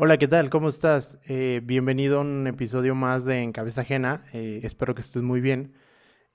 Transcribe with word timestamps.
Hola, 0.00 0.16
¿qué 0.16 0.28
tal? 0.28 0.48
¿Cómo 0.48 0.68
estás? 0.68 1.18
Eh, 1.26 1.60
bienvenido 1.64 2.18
a 2.18 2.20
un 2.20 2.46
episodio 2.46 2.94
más 2.94 3.24
de 3.24 3.42
En 3.42 3.50
Cabeza 3.50 3.80
Ajena. 3.80 4.26
Eh, 4.32 4.60
espero 4.62 4.94
que 4.94 5.00
estés 5.00 5.22
muy 5.22 5.40
bien. 5.40 5.74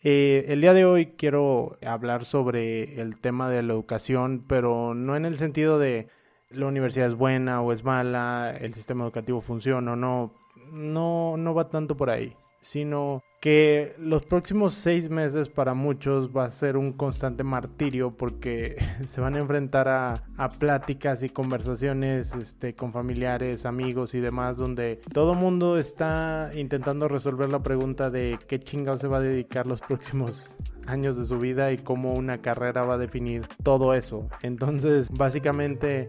Eh, 0.01 0.43
el 0.49 0.59
día 0.59 0.73
de 0.73 0.83
hoy 0.83 1.13
quiero 1.15 1.77
hablar 1.81 2.25
sobre 2.25 2.99
el 2.99 3.21
tema 3.21 3.47
de 3.47 3.63
la 3.63 3.71
educación, 3.71 4.43
pero 4.49 4.93
no 4.93 5.15
en 5.15 5.23
el 5.23 5.37
sentido 5.37 5.79
de 5.79 6.09
la 6.49 6.65
universidad 6.65 7.07
es 7.07 7.15
buena 7.15 7.61
o 7.61 7.71
es 7.71 7.85
mala, 7.85 8.53
el 8.59 8.73
sistema 8.73 9.05
educativo 9.05 9.39
funciona 9.39 9.93
o 9.93 9.95
no. 9.95 10.33
No, 10.73 11.37
no 11.37 11.53
va 11.53 11.69
tanto 11.69 11.95
por 11.95 12.09
ahí, 12.09 12.35
sino 12.59 13.23
que 13.43 13.93
los 13.99 14.25
próximos 14.25 14.73
seis 14.73 15.09
meses 15.09 15.49
para 15.49 15.73
muchos 15.73 16.29
va 16.29 16.45
a 16.45 16.49
ser 16.49 16.77
un 16.77 16.93
constante 16.93 17.43
martirio 17.43 18.09
porque 18.09 18.77
se 19.05 19.19
van 19.19 19.35
a 19.35 19.39
enfrentar 19.39 19.89
a, 19.89 20.23
pláticas 20.59 21.23
y 21.23 21.29
conversaciones 21.29 22.35
este, 22.35 22.73
con 22.73 22.93
familiares, 22.93 23.65
amigos 23.65 24.13
y 24.13 24.21
demás 24.21 24.55
donde 24.55 25.01
todo 25.11 25.35
mundo 25.35 25.77
está 25.77 26.51
intentando 26.55 27.09
resolver 27.09 27.49
la 27.49 27.61
pregunta 27.61 28.09
de 28.09 28.39
qué 28.47 28.61
chingado 28.61 28.95
se 28.95 29.09
va 29.09 29.17
a 29.17 29.19
dedicar 29.19 29.67
los 29.67 29.81
próximos 29.89 30.55
años 30.87 31.17
de 31.17 31.25
su 31.25 31.37
vida 31.37 31.73
y 31.73 31.79
cómo 31.79 32.13
una 32.13 32.37
carrera 32.37 32.83
va 32.83 32.93
a 32.93 32.97
definir 32.97 33.45
todo 33.61 33.93
eso. 33.93 34.25
Entonces, 34.41 35.09
básicamente 35.11 36.07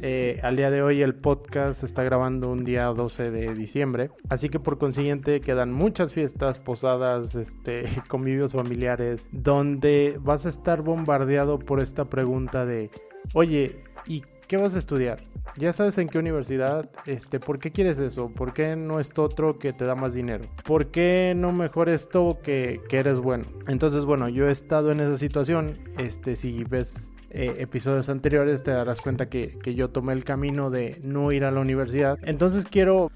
eh, 0.00 0.38
al 0.42 0.56
día 0.56 0.70
de 0.70 0.82
hoy 0.82 1.02
el 1.02 1.14
podcast 1.14 1.82
está 1.82 2.02
grabando 2.04 2.50
un 2.50 2.64
día 2.64 2.86
12 2.86 3.30
de 3.30 3.54
diciembre, 3.54 4.10
así 4.28 4.48
que 4.48 4.60
por 4.60 4.78
consiguiente 4.78 5.40
quedan 5.40 5.72
muchas 5.72 6.14
fiestas, 6.14 6.58
posadas, 6.58 7.34
este, 7.34 7.84
convivios 8.08 8.52
familiares, 8.52 9.28
donde 9.32 10.18
vas 10.20 10.46
a 10.46 10.50
estar 10.50 10.82
bombardeado 10.82 11.58
por 11.58 11.80
esta 11.80 12.04
pregunta 12.04 12.64
de, 12.64 12.90
oye, 13.34 13.82
¿y 14.06 14.22
qué 14.46 14.56
vas 14.56 14.74
a 14.74 14.78
estudiar? 14.78 15.20
Ya 15.56 15.72
sabes 15.72 15.98
en 15.98 16.08
qué 16.08 16.18
universidad, 16.18 16.88
este, 17.06 17.40
¿por 17.40 17.58
qué 17.58 17.72
quieres 17.72 17.98
eso? 17.98 18.28
¿Por 18.28 18.52
qué 18.52 18.76
no 18.76 19.00
esto 19.00 19.24
otro 19.24 19.58
que 19.58 19.72
te 19.72 19.84
da 19.84 19.96
más 19.96 20.14
dinero? 20.14 20.44
¿Por 20.64 20.92
qué 20.92 21.32
no 21.36 21.52
mejor 21.52 21.88
esto 21.88 22.38
que, 22.42 22.80
que 22.88 22.98
eres 22.98 23.18
bueno? 23.18 23.46
Entonces, 23.66 24.04
bueno, 24.04 24.28
yo 24.28 24.48
he 24.48 24.52
estado 24.52 24.92
en 24.92 25.00
esa 25.00 25.16
situación, 25.16 25.72
este, 25.98 26.36
si 26.36 26.62
ves 26.62 27.12
eh, 27.30 27.56
episodios 27.58 28.08
anteriores 28.08 28.62
te 28.62 28.70
darás 28.70 29.00
cuenta 29.00 29.26
que, 29.26 29.58
yo 29.74 29.90
tomé 29.90 30.14
el 30.14 30.24
camino 30.24 30.70
de 30.70 30.98
no 31.02 31.30
ir 31.32 31.44
a 31.44 31.50
la 31.50 31.60
universidad. 31.60 32.18
Entonces 32.22 32.64
quiero, 32.64 33.10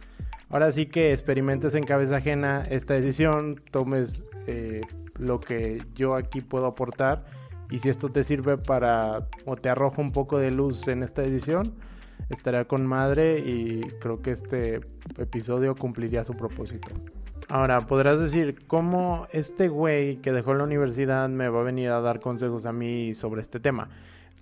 ahora 0.50 0.70
sí 0.72 0.86
que 0.86 1.12
experimentes 1.12 1.74
en 1.74 1.84
cabeza 1.84 2.16
ajena 2.16 2.66
esta 2.68 2.94
decisión, 2.94 3.56
tomes 3.70 4.24
eh, 4.46 4.82
lo 5.18 5.40
que 5.40 5.82
yo 5.94 6.14
aquí 6.14 6.40
puedo 6.40 6.66
aportar 6.66 7.24
y 7.70 7.78
si 7.78 7.88
esto 7.88 8.10
te 8.10 8.22
sirve 8.22 8.58
para 8.58 9.28
o 9.46 9.56
te 9.56 9.70
arroja 9.70 10.02
un 10.02 10.10
poco 10.10 10.38
de 10.38 10.50
luz 10.50 10.88
en 10.88 11.02
esta 11.02 11.22
decisión, 11.22 11.72
estaría 12.28 12.66
con 12.66 12.86
madre 12.86 13.38
y 13.38 13.80
creo 14.00 14.20
que 14.20 14.32
este 14.32 14.80
episodio 15.16 15.74
cumpliría 15.74 16.22
su 16.22 16.34
propósito. 16.34 16.88
Ahora, 17.48 17.86
podrás 17.86 18.18
decir, 18.18 18.56
¿cómo 18.66 19.26
este 19.32 19.68
güey 19.68 20.16
que 20.16 20.32
dejó 20.32 20.54
la 20.54 20.64
universidad 20.64 21.28
me 21.28 21.48
va 21.48 21.60
a 21.60 21.64
venir 21.64 21.90
a 21.90 22.00
dar 22.00 22.20
consejos 22.20 22.66
a 22.66 22.72
mí 22.72 23.14
sobre 23.14 23.42
este 23.42 23.60
tema? 23.60 23.90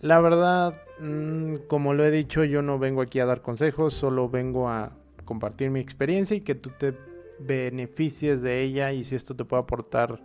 La 0.01 0.21
verdad, 0.21 0.83
mm, 0.99 1.67
como 1.69 1.95
lo 1.95 2.05
he 2.05 2.11
dicho, 2.11 2.45
yo 2.45 2.63
no 2.63 2.79
vengo 2.79 3.03
aquí 3.03 3.21
a 3.21 3.27
dar 3.27 3.43
consejos, 3.43 3.95
solo 3.95 4.29
vengo 4.29 4.69
a 4.69 4.93
compartir 5.25 5.71
mi 5.71 5.81
experiencia 5.81 6.37
y 6.37 6.41
que 6.41 6.55
tú 6.55 6.71
te 6.71 6.95
beneficies 7.39 8.43
de 8.43 8.63
ella 8.63 8.93
y 8.93 9.05
si 9.05 9.15
esto 9.15 9.37
te 9.37 9.45
puede 9.45 9.63
aportar 9.63 10.23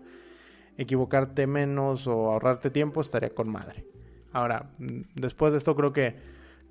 equivocarte 0.77 1.47
menos 1.47 2.07
o 2.07 2.31
ahorrarte 2.31 2.69
tiempo, 2.69 3.01
estaría 3.01 3.29
con 3.29 3.49
madre. 3.49 3.85
Ahora, 4.31 4.71
mm, 4.79 5.01
después 5.15 5.51
de 5.51 5.57
esto 5.59 5.75
creo 5.75 5.93
que 5.93 6.15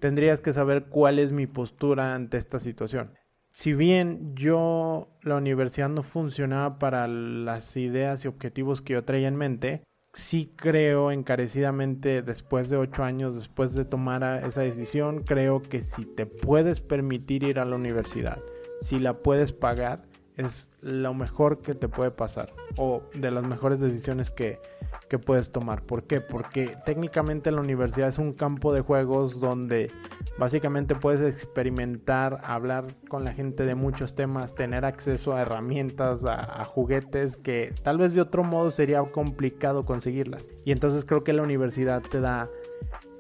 tendrías 0.01 0.41
que 0.41 0.53
saber 0.53 0.87
cuál 0.87 1.19
es 1.19 1.33
mi 1.33 1.47
postura 1.47 2.15
ante 2.15 2.37
esta 2.39 2.59
situación 2.59 3.13
si 3.55 3.73
bien 3.73 4.35
yo 4.35 5.17
la 5.23 5.37
universidad 5.37 5.89
no 5.89 6.03
funcionaba 6.03 6.81
para 6.81 7.07
las 7.07 7.77
ideas 7.77 8.25
y 8.25 8.29
objetivos 8.29 8.83
que 8.83 8.95
yo 8.95 9.05
traía 9.05 9.29
en 9.29 9.37
mente, 9.37 9.85
sí 10.15 10.53
creo 10.57 11.11
encarecidamente 11.11 12.23
después 12.23 12.71
de 12.71 12.77
ocho 12.77 13.05
años, 13.05 13.35
después 13.35 13.75
de 13.75 13.85
tomar 13.85 14.43
esa 14.47 14.63
decisión, 14.63 15.25
creo 15.25 15.61
que 15.61 15.83
si 15.83 16.05
te 16.05 16.25
puedes 16.25 16.81
permitir 16.81 17.43
ir 17.43 17.59
a 17.59 17.65
la 17.65 17.77
universidad, 17.77 18.39
si 18.81 18.99
la 18.99 19.19
puedes 19.19 19.53
pagar, 19.53 20.05
es 20.37 20.71
lo 20.81 21.15
mejor 21.15 21.63
que 21.63 21.75
te 21.75 21.89
puede 21.89 22.11
pasar 22.11 22.53
o 22.77 23.03
de 23.15 23.31
las 23.31 23.45
mejores 23.45 23.81
decisiones 23.81 24.31
que, 24.31 24.61
que 25.09 25.19
puedes 25.19 25.53
tomar. 25.53 25.83
¿Por 25.83 26.05
qué? 26.05 26.21
Porque 26.21 26.77
técnicamente 26.85 27.51
la 27.51 27.61
universidad 27.61 28.09
es 28.09 28.19
un 28.19 28.33
campo 28.33 28.73
de 28.73 28.81
juegos 28.81 29.41
donde 29.41 29.91
básicamente 30.39 30.95
puedes 30.95 31.37
experimentar, 31.37 32.41
hablar 32.45 32.87
con 33.09 33.25
la 33.25 33.33
gente 33.33 33.65
de 33.65 33.75
muchos 33.75 34.15
temas, 34.15 34.55
tener 34.55 34.85
acceso 34.85 35.35
a 35.35 35.43
herramientas, 35.43 36.25
a, 36.25 36.65
juguetes 36.65 37.37
que 37.37 37.75
tal 37.83 37.99
vez 37.99 38.15
de 38.15 38.21
otro 38.21 38.45
modo 38.45 38.71
sería 38.71 39.03
complicado 39.03 39.85
conseguirlas. 39.85 40.45
Y 40.65 40.73
entonces 40.73 41.05
creo 41.05 41.25
que 41.25 41.33
la 41.33 41.43
universidad 41.43 42.03
te 42.03 42.21
da 42.21 42.49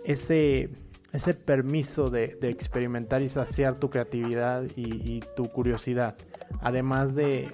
ese, 0.04 0.70
ese 1.12 1.34
permiso 1.34 2.10
de, 2.10 2.38
experimentar 2.42 3.22
y 3.22 3.28
saciar 3.28 3.76
tu 3.76 3.90
creatividad 3.90 4.64
y 4.76 5.20
tu 5.36 5.48
curiosidad. 5.48 6.16
Además 6.60 7.14
de 7.14 7.48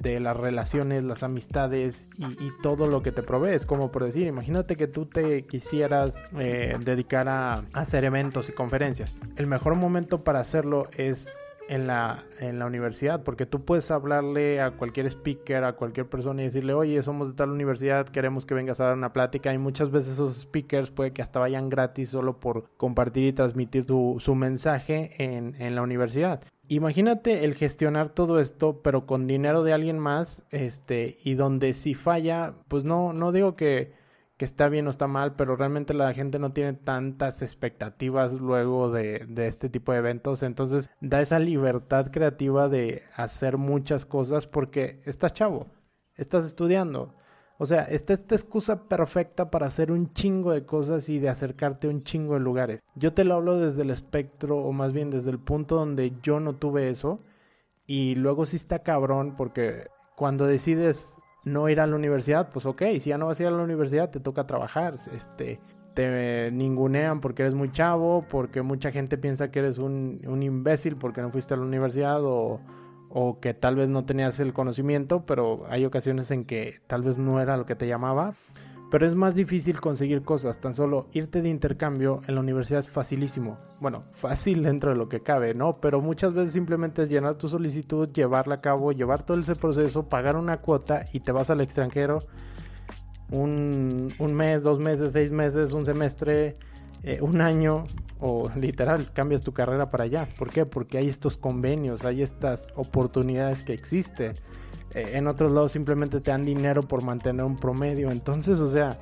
de 0.00 0.20
las 0.20 0.36
relaciones, 0.36 1.04
las 1.04 1.22
amistades 1.22 2.08
y, 2.18 2.50
todo 2.62 2.86
lo 2.86 3.02
que 3.02 3.12
te 3.12 3.22
provees. 3.22 3.66
Como 3.66 3.90
por 3.90 4.04
decir, 4.04 4.26
imagínate 4.26 4.76
que 4.76 4.86
tú 4.86 5.06
te 5.06 5.46
quisieras 5.46 6.20
eh, 6.38 6.76
dedicar 6.80 7.28
a, 7.28 7.64
hacer 7.72 8.04
eventos 8.04 8.48
y 8.48 8.52
conferencias. 8.52 9.20
El 9.36 9.46
mejor 9.46 9.74
momento 9.74 10.20
para 10.20 10.40
hacerlo 10.40 10.88
es 10.96 11.40
en 11.68 11.86
la, 11.86 12.24
en 12.40 12.58
la 12.58 12.66
universidad, 12.66 13.22
porque 13.22 13.46
tú 13.46 13.64
puedes 13.64 13.90
hablarle 13.90 14.60
a 14.60 14.72
cualquier 14.72 15.06
speaker, 15.06 15.64
a 15.64 15.74
cualquier 15.74 16.08
persona 16.08 16.42
y 16.42 16.46
decirle, 16.46 16.74
oye, 16.74 17.02
somos 17.02 17.28
de 17.28 17.34
tal 17.34 17.50
universidad, 17.50 18.06
queremos 18.06 18.44
que 18.46 18.54
vengas 18.54 18.80
a 18.80 18.86
dar 18.86 18.96
una 18.96 19.12
plática. 19.12 19.52
Y 19.52 19.58
muchas 19.58 19.90
veces 19.90 20.14
esos 20.14 20.36
speakers 20.42 20.90
puede 20.90 21.12
que 21.12 21.22
hasta 21.22 21.40
vayan 21.40 21.68
gratis 21.68 22.10
solo 22.10 22.38
por 22.38 22.70
compartir 22.76 23.24
y 23.24 23.32
transmitir 23.32 23.86
su 23.86 24.34
mensaje 24.34 25.12
en, 25.18 25.54
en 25.60 25.74
la 25.74 25.82
universidad. 25.82 26.42
Imagínate 26.68 27.44
el 27.44 27.54
gestionar 27.54 28.08
todo 28.08 28.40
esto, 28.40 28.80
pero 28.82 29.06
con 29.06 29.26
dinero 29.26 29.62
de 29.64 29.74
alguien 29.74 29.98
más, 29.98 30.46
este, 30.50 31.18
y 31.22 31.34
donde 31.34 31.74
si 31.74 31.94
falla, 31.94 32.54
pues 32.68 32.84
no, 32.84 33.12
no 33.12 33.32
digo 33.32 33.54
que, 33.54 33.92
que 34.38 34.46
está 34.46 34.68
bien 34.68 34.86
o 34.86 34.90
está 34.90 35.06
mal, 35.06 35.36
pero 35.36 35.56
realmente 35.56 35.92
la 35.92 36.12
gente 36.14 36.38
no 36.38 36.52
tiene 36.52 36.72
tantas 36.72 37.42
expectativas 37.42 38.34
luego 38.34 38.90
de, 38.90 39.26
de 39.28 39.46
este 39.46 39.68
tipo 39.68 39.92
de 39.92 39.98
eventos. 39.98 40.42
Entonces 40.42 40.90
da 41.00 41.20
esa 41.20 41.38
libertad 41.38 42.10
creativa 42.10 42.68
de 42.68 43.02
hacer 43.14 43.58
muchas 43.58 44.06
cosas 44.06 44.46
porque 44.46 45.02
estás 45.04 45.34
chavo, 45.34 45.66
estás 46.16 46.46
estudiando. 46.46 47.14
O 47.58 47.66
sea, 47.66 47.82
está 47.82 48.12
esta 48.12 48.34
excusa 48.34 48.88
perfecta 48.88 49.50
para 49.50 49.66
hacer 49.66 49.92
un 49.92 50.12
chingo 50.12 50.52
de 50.52 50.66
cosas 50.66 51.08
y 51.08 51.20
de 51.20 51.28
acercarte 51.28 51.86
a 51.86 51.90
un 51.90 52.02
chingo 52.02 52.34
de 52.34 52.40
lugares. 52.40 52.80
Yo 52.96 53.12
te 53.12 53.24
lo 53.24 53.34
hablo 53.34 53.58
desde 53.58 53.82
el 53.82 53.90
espectro, 53.90 54.58
o 54.58 54.72
más 54.72 54.92
bien 54.92 55.10
desde 55.10 55.30
el 55.30 55.38
punto 55.38 55.76
donde 55.76 56.12
yo 56.22 56.40
no 56.40 56.54
tuve 56.54 56.90
eso. 56.90 57.20
Y 57.86 58.16
luego 58.16 58.44
sí 58.46 58.56
está 58.56 58.80
cabrón, 58.80 59.36
porque 59.36 59.86
cuando 60.16 60.46
decides 60.46 61.18
no 61.44 61.68
ir 61.68 61.80
a 61.80 61.86
la 61.86 61.94
universidad, 61.94 62.50
pues 62.50 62.66
ok, 62.66 62.82
si 62.98 63.10
ya 63.10 63.18
no 63.18 63.26
vas 63.26 63.38
a 63.38 63.42
ir 63.44 63.48
a 63.48 63.52
la 63.52 63.62
universidad, 63.62 64.10
te 64.10 64.18
toca 64.18 64.46
trabajar. 64.46 64.94
Este, 65.12 65.60
te 65.94 66.50
ningunean 66.50 67.20
porque 67.20 67.42
eres 67.42 67.54
muy 67.54 67.70
chavo, 67.70 68.24
porque 68.28 68.62
mucha 68.62 68.90
gente 68.90 69.16
piensa 69.16 69.50
que 69.50 69.60
eres 69.60 69.78
un, 69.78 70.20
un 70.26 70.42
imbécil 70.42 70.96
porque 70.96 71.22
no 71.22 71.30
fuiste 71.30 71.54
a 71.54 71.56
la 71.56 71.62
universidad 71.62 72.20
o 72.24 72.60
o 73.14 73.38
que 73.38 73.54
tal 73.54 73.76
vez 73.76 73.88
no 73.88 74.04
tenías 74.04 74.40
el 74.40 74.52
conocimiento, 74.52 75.24
pero 75.24 75.64
hay 75.70 75.84
ocasiones 75.84 76.32
en 76.32 76.44
que 76.44 76.80
tal 76.88 77.02
vez 77.02 77.16
no 77.16 77.40
era 77.40 77.56
lo 77.56 77.64
que 77.64 77.76
te 77.76 77.86
llamaba. 77.86 78.34
Pero 78.90 79.06
es 79.06 79.14
más 79.14 79.34
difícil 79.34 79.80
conseguir 79.80 80.22
cosas, 80.22 80.60
tan 80.60 80.74
solo 80.74 81.08
irte 81.12 81.40
de 81.40 81.48
intercambio 81.48 82.20
en 82.26 82.34
la 82.34 82.40
universidad 82.40 82.80
es 82.80 82.90
facilísimo. 82.90 83.56
Bueno, 83.80 84.04
fácil 84.12 84.64
dentro 84.64 84.90
de 84.90 84.96
lo 84.96 85.08
que 85.08 85.20
cabe, 85.20 85.54
¿no? 85.54 85.80
Pero 85.80 86.00
muchas 86.00 86.34
veces 86.34 86.52
simplemente 86.52 87.02
es 87.02 87.08
llenar 87.08 87.36
tu 87.36 87.48
solicitud, 87.48 88.08
llevarla 88.12 88.56
a 88.56 88.60
cabo, 88.60 88.90
llevar 88.90 89.24
todo 89.24 89.38
ese 89.38 89.54
proceso, 89.54 90.08
pagar 90.08 90.36
una 90.36 90.60
cuota 90.60 91.06
y 91.12 91.20
te 91.20 91.30
vas 91.30 91.50
al 91.50 91.60
extranjero 91.60 92.18
un, 93.30 94.12
un 94.18 94.34
mes, 94.34 94.64
dos 94.64 94.80
meses, 94.80 95.12
seis 95.12 95.30
meses, 95.30 95.72
un 95.72 95.86
semestre, 95.86 96.56
eh, 97.06 97.18
un 97.20 97.42
año 97.42 97.84
o 98.18 98.50
literal 98.56 99.12
cambias 99.12 99.42
tu 99.42 99.52
carrera 99.52 99.90
para 99.90 100.04
allá. 100.04 100.26
¿Por 100.38 100.50
qué? 100.50 100.64
Porque 100.64 100.96
hay 100.96 101.08
estos 101.08 101.36
convenios, 101.36 102.02
hay 102.04 102.22
estas 102.22 102.72
oportunidades 102.76 103.62
que 103.62 103.74
existen. 103.74 104.34
Eh, 104.94 105.10
en 105.12 105.26
otros 105.26 105.52
lados 105.52 105.72
simplemente 105.72 106.22
te 106.22 106.30
dan 106.30 106.46
dinero 106.46 106.82
por 106.82 107.02
mantener 107.02 107.44
un 107.44 107.56
promedio. 107.56 108.10
Entonces, 108.10 108.58
o 108.60 108.68
sea, 108.68 108.98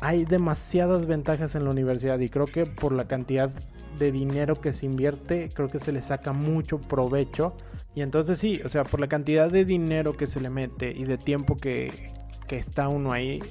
hay 0.00 0.24
demasiadas 0.24 1.06
ventajas 1.06 1.56
en 1.56 1.64
la 1.64 1.70
universidad 1.70 2.20
y 2.20 2.28
creo 2.28 2.46
que 2.46 2.66
por 2.66 2.92
la 2.92 3.08
cantidad 3.08 3.50
de 3.98 4.12
dinero 4.12 4.60
que 4.60 4.72
se 4.72 4.86
invierte, 4.86 5.50
creo 5.52 5.68
que 5.68 5.80
se 5.80 5.90
le 5.90 6.02
saca 6.02 6.32
mucho 6.32 6.78
provecho. 6.78 7.56
Y 7.96 8.02
entonces 8.02 8.38
sí, 8.38 8.60
o 8.64 8.68
sea, 8.68 8.84
por 8.84 9.00
la 9.00 9.08
cantidad 9.08 9.50
de 9.50 9.64
dinero 9.64 10.12
que 10.12 10.28
se 10.28 10.40
le 10.40 10.50
mete 10.50 10.92
y 10.96 11.02
de 11.02 11.18
tiempo 11.18 11.56
que, 11.56 12.12
que 12.46 12.58
está 12.58 12.86
uno 12.86 13.10
ahí, 13.10 13.42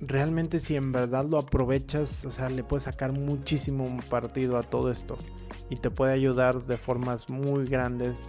realmente 0.00 0.60
si 0.60 0.76
en 0.76 0.92
verdad 0.92 1.24
lo 1.26 1.38
aprovechas, 1.38 2.24
o 2.24 2.30
sea, 2.30 2.48
le 2.48 2.64
puedes 2.64 2.84
sacar 2.84 3.12
muchísimo 3.12 3.98
partido 4.08 4.56
a 4.56 4.62
todo 4.62 4.90
esto. 4.90 5.18
y 5.68 5.76
te 5.76 5.90
puede 5.90 6.12
ayudar 6.12 6.64
de 6.66 6.76
formas 6.78 7.30
muy 7.30 7.64
grandes 7.64 8.24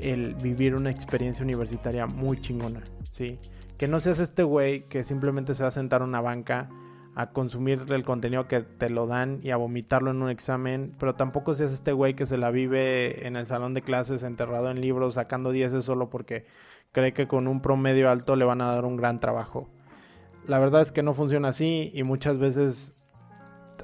el 0.00 0.34
vivir 0.36 0.74
una 0.74 0.90
experiencia 0.90 1.44
universitaria 1.44 2.06
muy 2.06 2.40
chingona, 2.40 2.82
¿sí? 3.10 3.38
Que 3.76 3.88
no 3.88 4.00
seas 4.00 4.18
este 4.18 4.42
güey 4.42 4.88
que 4.88 5.04
simplemente 5.04 5.54
se 5.54 5.64
va 5.64 5.68
a 5.68 5.72
sentar 5.72 6.00
a 6.00 6.04
una 6.04 6.22
banca 6.22 6.70
a 7.14 7.30
consumir 7.32 7.84
el 7.90 8.04
contenido 8.04 8.48
que 8.48 8.60
te 8.60 8.88
lo 8.88 9.06
dan 9.06 9.40
y 9.42 9.50
a 9.50 9.56
vomitarlo 9.56 10.10
en 10.10 10.22
un 10.22 10.30
examen, 10.30 10.94
pero 10.98 11.14
tampoco 11.14 11.54
seas 11.54 11.72
este 11.72 11.92
güey 11.92 12.14
que 12.14 12.24
se 12.24 12.38
la 12.38 12.50
vive 12.50 13.26
en 13.26 13.36
el 13.36 13.46
salón 13.46 13.74
de 13.74 13.82
clases 13.82 14.22
enterrado 14.22 14.70
en 14.70 14.80
libros 14.80 15.14
sacando 15.14 15.52
dieces 15.52 15.84
solo 15.84 16.08
porque 16.08 16.46
cree 16.92 17.12
que 17.12 17.28
con 17.28 17.48
un 17.48 17.60
promedio 17.60 18.10
alto 18.10 18.34
le 18.34 18.46
van 18.46 18.62
a 18.62 18.72
dar 18.72 18.86
un 18.86 18.96
gran 18.96 19.20
trabajo. 19.20 19.68
La 20.46 20.58
verdad 20.58 20.80
es 20.80 20.90
que 20.90 21.02
no 21.02 21.14
funciona 21.14 21.48
así 21.48 21.90
y 21.94 22.02
muchas 22.02 22.38
veces, 22.38 22.94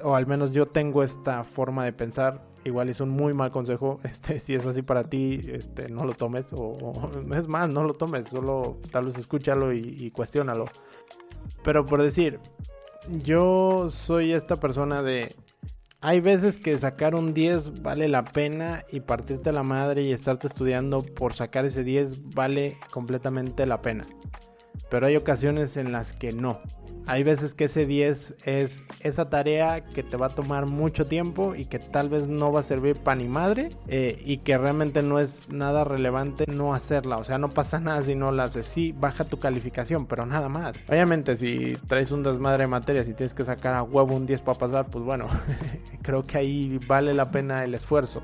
o 0.03 0.15
al 0.15 0.27
menos 0.27 0.51
yo 0.51 0.67
tengo 0.67 1.03
esta 1.03 1.43
forma 1.43 1.85
de 1.85 1.93
pensar, 1.93 2.43
igual 2.65 2.89
es 2.89 2.99
un 2.99 3.09
muy 3.09 3.33
mal 3.33 3.51
consejo, 3.51 3.99
este, 4.03 4.39
si 4.39 4.55
es 4.55 4.65
así 4.65 4.81
para 4.81 5.05
ti, 5.05 5.41
este, 5.47 5.89
no 5.89 6.05
lo 6.05 6.13
tomes, 6.13 6.53
o, 6.53 7.09
es 7.33 7.47
más, 7.47 7.69
no 7.69 7.83
lo 7.83 7.93
tomes, 7.93 8.27
solo 8.27 8.77
tal 8.91 9.05
vez 9.05 9.17
escúchalo 9.17 9.73
y, 9.73 9.79
y. 9.79 10.13
Pero 11.63 11.85
por 11.85 12.01
decir, 12.01 12.39
yo 13.23 13.89
soy 13.89 14.33
esta 14.33 14.57
persona 14.57 15.01
de... 15.01 15.35
Hay 16.01 16.21
veces 16.21 16.57
que 16.57 16.77
sacar 16.77 17.13
un 17.13 17.33
10 17.33 17.81
vale 17.81 18.07
la 18.07 18.23
pena 18.23 18.85
y 18.89 19.01
partirte 19.01 19.51
la 19.51 19.63
madre 19.63 20.03
y 20.03 20.13
estarte 20.13 20.47
estudiando 20.47 21.03
por 21.03 21.33
sacar 21.33 21.65
ese 21.65 21.83
10 21.83 22.33
vale 22.33 22.77
completamente 22.91 23.65
la 23.65 23.81
pena. 23.81 24.07
Pero 24.89 25.07
hay 25.07 25.15
ocasiones 25.15 25.77
en 25.77 25.91
las 25.91 26.13
que 26.13 26.33
no. 26.33 26.59
Hay 27.09 27.23
veces 27.23 27.55
que 27.55 27.63
ese 27.63 27.87
10 27.87 28.35
es 28.45 28.85
esa 28.99 29.29
tarea 29.29 29.83
que 29.83 30.03
te 30.03 30.15
va 30.15 30.27
a 30.27 30.29
tomar 30.29 30.67
mucho 30.67 31.07
tiempo 31.07 31.55
y 31.55 31.65
que 31.65 31.79
tal 31.79 32.07
vez 32.07 32.27
no 32.27 32.51
va 32.51 32.59
a 32.59 32.63
servir 32.63 32.97
para 32.97 33.15
ni 33.15 33.27
madre 33.27 33.71
eh, 33.87 34.21
y 34.23 34.37
que 34.37 34.55
realmente 34.59 35.01
no 35.01 35.17
es 35.17 35.49
nada 35.49 35.83
relevante 35.83 36.45
no 36.47 36.75
hacerla. 36.75 37.17
O 37.17 37.23
sea, 37.23 37.39
no 37.39 37.49
pasa 37.49 37.79
nada 37.79 38.03
si 38.03 38.13
no 38.13 38.31
la 38.31 38.43
haces. 38.43 38.67
Sí, 38.67 38.93
baja 38.95 39.23
tu 39.23 39.39
calificación, 39.39 40.05
pero 40.05 40.27
nada 40.27 40.49
más. 40.49 40.79
Obviamente, 40.87 41.35
si 41.35 41.77
traes 41.87 42.11
un 42.11 42.21
desmadre 42.21 42.65
de 42.65 42.67
materias 42.67 43.07
y 43.07 43.15
tienes 43.15 43.33
que 43.33 43.43
sacar 43.43 43.73
a 43.73 43.81
huevo 43.81 44.15
un 44.15 44.27
10 44.27 44.41
para 44.41 44.59
pasar, 44.59 44.85
pues 44.91 45.03
bueno, 45.03 45.25
creo 46.03 46.23
que 46.23 46.37
ahí 46.37 46.79
vale 46.87 47.15
la 47.15 47.31
pena 47.31 47.63
el 47.63 47.73
esfuerzo. 47.73 48.21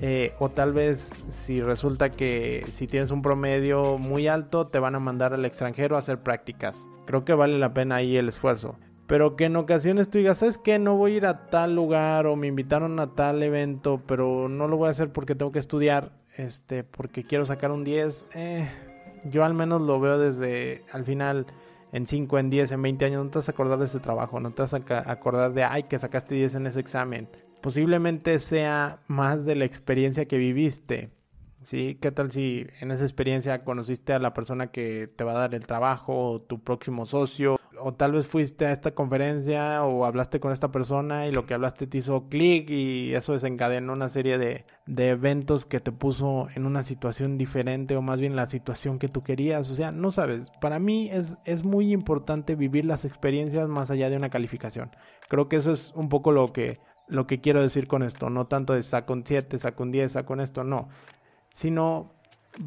Eh, 0.00 0.34
o 0.40 0.48
tal 0.48 0.72
vez 0.72 1.24
si 1.28 1.60
resulta 1.60 2.10
que 2.10 2.64
si 2.68 2.86
tienes 2.86 3.10
un 3.10 3.22
promedio 3.22 3.96
muy 3.96 4.26
alto 4.26 4.66
te 4.66 4.80
van 4.80 4.96
a 4.96 5.00
mandar 5.00 5.34
al 5.34 5.44
extranjero 5.44 5.96
a 5.96 6.00
hacer 6.00 6.18
prácticas. 6.18 6.88
Creo 7.06 7.24
que 7.24 7.34
vale 7.34 7.58
la 7.58 7.74
pena 7.74 7.96
ahí 7.96 8.16
el 8.16 8.28
esfuerzo. 8.28 8.76
Pero 9.06 9.36
que 9.36 9.44
en 9.44 9.56
ocasiones 9.56 10.08
tú 10.08 10.18
digas, 10.18 10.38
¿sabes 10.38 10.58
qué? 10.58 10.78
No 10.78 10.96
voy 10.96 11.12
a 11.12 11.16
ir 11.16 11.26
a 11.26 11.46
tal 11.46 11.76
lugar 11.76 12.26
o 12.26 12.36
me 12.36 12.46
invitaron 12.46 12.98
a 12.98 13.14
tal 13.14 13.42
evento, 13.42 14.02
pero 14.06 14.48
no 14.48 14.66
lo 14.66 14.78
voy 14.78 14.88
a 14.88 14.92
hacer 14.92 15.12
porque 15.12 15.34
tengo 15.34 15.52
que 15.52 15.58
estudiar, 15.58 16.12
este, 16.36 16.84
porque 16.84 17.24
quiero 17.24 17.44
sacar 17.44 17.70
un 17.70 17.84
10. 17.84 18.26
Eh, 18.34 18.68
yo 19.24 19.44
al 19.44 19.54
menos 19.54 19.82
lo 19.82 20.00
veo 20.00 20.18
desde 20.18 20.84
al 20.90 21.04
final 21.04 21.46
en 21.92 22.06
5, 22.06 22.38
en 22.38 22.50
10, 22.50 22.72
en 22.72 22.82
20 22.82 23.04
años, 23.04 23.24
no 23.24 23.30
te 23.30 23.38
vas 23.38 23.48
a 23.48 23.52
acordar 23.52 23.78
de 23.78 23.84
ese 23.84 24.00
trabajo, 24.00 24.40
no 24.40 24.50
te 24.52 24.62
vas 24.62 24.74
a 24.74 24.78
acordar 25.10 25.52
de, 25.52 25.64
ay, 25.64 25.84
que 25.84 25.98
sacaste 25.98 26.34
10 26.34 26.56
en 26.56 26.66
ese 26.66 26.80
examen 26.80 27.28
posiblemente 27.64 28.38
sea 28.40 28.98
más 29.06 29.46
de 29.46 29.54
la 29.54 29.64
experiencia 29.64 30.26
que 30.26 30.36
viviste. 30.36 31.08
¿Sí? 31.62 31.96
¿Qué 31.98 32.12
tal 32.12 32.30
si 32.30 32.66
en 32.82 32.90
esa 32.90 33.04
experiencia 33.04 33.64
conociste 33.64 34.12
a 34.12 34.18
la 34.18 34.34
persona 34.34 34.66
que 34.66 35.06
te 35.06 35.24
va 35.24 35.32
a 35.32 35.38
dar 35.38 35.54
el 35.54 35.66
trabajo 35.66 36.32
o 36.32 36.42
tu 36.42 36.62
próximo 36.62 37.06
socio? 37.06 37.58
O 37.80 37.94
tal 37.94 38.12
vez 38.12 38.26
fuiste 38.26 38.66
a 38.66 38.70
esta 38.70 38.90
conferencia 38.90 39.82
o 39.82 40.04
hablaste 40.04 40.40
con 40.40 40.52
esta 40.52 40.70
persona 40.70 41.26
y 41.26 41.32
lo 41.32 41.46
que 41.46 41.54
hablaste 41.54 41.86
te 41.86 41.96
hizo 41.96 42.28
clic 42.28 42.68
y 42.68 43.14
eso 43.14 43.32
desencadenó 43.32 43.94
una 43.94 44.10
serie 44.10 44.36
de, 44.36 44.66
de 44.84 45.08
eventos 45.08 45.64
que 45.64 45.80
te 45.80 45.90
puso 45.90 46.48
en 46.54 46.66
una 46.66 46.82
situación 46.82 47.38
diferente 47.38 47.96
o 47.96 48.02
más 48.02 48.20
bien 48.20 48.36
la 48.36 48.44
situación 48.44 48.98
que 48.98 49.08
tú 49.08 49.22
querías. 49.22 49.70
O 49.70 49.74
sea, 49.74 49.90
no 49.90 50.10
sabes, 50.10 50.52
para 50.60 50.78
mí 50.78 51.08
es, 51.10 51.38
es 51.46 51.64
muy 51.64 51.94
importante 51.94 52.56
vivir 52.56 52.84
las 52.84 53.06
experiencias 53.06 53.70
más 53.70 53.90
allá 53.90 54.10
de 54.10 54.18
una 54.18 54.28
calificación. 54.28 54.90
Creo 55.30 55.48
que 55.48 55.56
eso 55.56 55.72
es 55.72 55.94
un 55.96 56.10
poco 56.10 56.30
lo 56.30 56.48
que 56.48 56.78
lo 57.08 57.26
que 57.26 57.40
quiero 57.40 57.60
decir 57.60 57.86
con 57.86 58.02
esto, 58.02 58.30
no 58.30 58.46
tanto 58.46 58.72
de 58.74 58.82
saco 58.82 59.12
un 59.12 59.24
7, 59.24 59.58
saco 59.58 59.82
un 59.82 59.90
10, 59.90 60.12
saco 60.12 60.32
un 60.32 60.40
esto, 60.40 60.64
no, 60.64 60.88
sino 61.50 62.14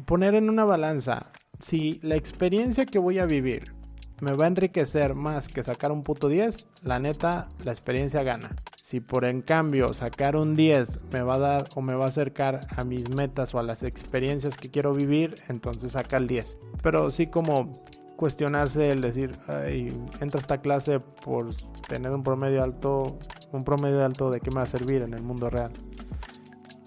poner 0.04 0.34
en 0.34 0.48
una 0.48 0.64
balanza 0.64 1.30
si 1.60 1.98
la 2.02 2.16
experiencia 2.16 2.86
que 2.86 2.98
voy 2.98 3.18
a 3.18 3.26
vivir 3.26 3.74
me 4.20 4.32
va 4.32 4.44
a 4.44 4.48
enriquecer 4.48 5.14
más 5.14 5.48
que 5.48 5.62
sacar 5.62 5.92
un 5.92 6.02
puto 6.02 6.28
10, 6.28 6.66
la 6.82 6.98
neta, 6.98 7.48
la 7.64 7.70
experiencia 7.70 8.22
gana. 8.22 8.56
Si 8.80 9.00
por 9.00 9.24
en 9.24 9.42
cambio 9.42 9.92
sacar 9.92 10.34
un 10.36 10.56
10 10.56 11.12
me 11.12 11.22
va 11.22 11.34
a 11.34 11.38
dar 11.38 11.68
o 11.74 11.82
me 11.82 11.94
va 11.94 12.06
a 12.06 12.08
acercar 12.08 12.66
a 12.76 12.84
mis 12.84 13.08
metas 13.10 13.54
o 13.54 13.58
a 13.58 13.62
las 13.62 13.82
experiencias 13.82 14.56
que 14.56 14.70
quiero 14.70 14.94
vivir, 14.94 15.36
entonces 15.48 15.92
saca 15.92 16.16
el 16.16 16.26
10. 16.26 16.58
Pero 16.82 17.10
sí 17.10 17.28
como 17.28 17.84
cuestionarse 18.16 18.90
el 18.90 19.00
decir, 19.00 19.38
ay, 19.46 19.88
entro 20.20 20.38
a 20.38 20.40
esta 20.40 20.60
clase 20.60 20.98
por 20.98 21.54
tener 21.86 22.10
un 22.10 22.24
promedio 22.24 22.64
alto, 22.64 23.18
un 23.52 23.64
promedio 23.64 24.04
alto 24.04 24.30
de 24.30 24.40
qué 24.40 24.50
me 24.50 24.56
va 24.56 24.62
a 24.62 24.66
servir 24.66 25.02
en 25.02 25.14
el 25.14 25.22
mundo 25.22 25.50
real. 25.50 25.72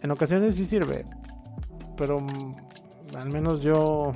En 0.01 0.11
ocasiones 0.11 0.55
sí 0.55 0.65
sirve, 0.65 1.05
pero 1.95 2.19
mm, 2.19 3.15
al 3.15 3.29
menos 3.29 3.61
yo, 3.61 4.13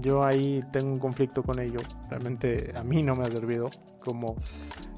yo 0.00 0.24
ahí 0.24 0.64
tengo 0.72 0.92
un 0.92 0.98
conflicto 0.98 1.42
con 1.42 1.58
ello. 1.58 1.80
Realmente 2.08 2.72
a 2.76 2.82
mí 2.82 3.02
no 3.02 3.14
me 3.14 3.24
ha 3.24 3.30
servido. 3.30 3.70
Como 4.00 4.36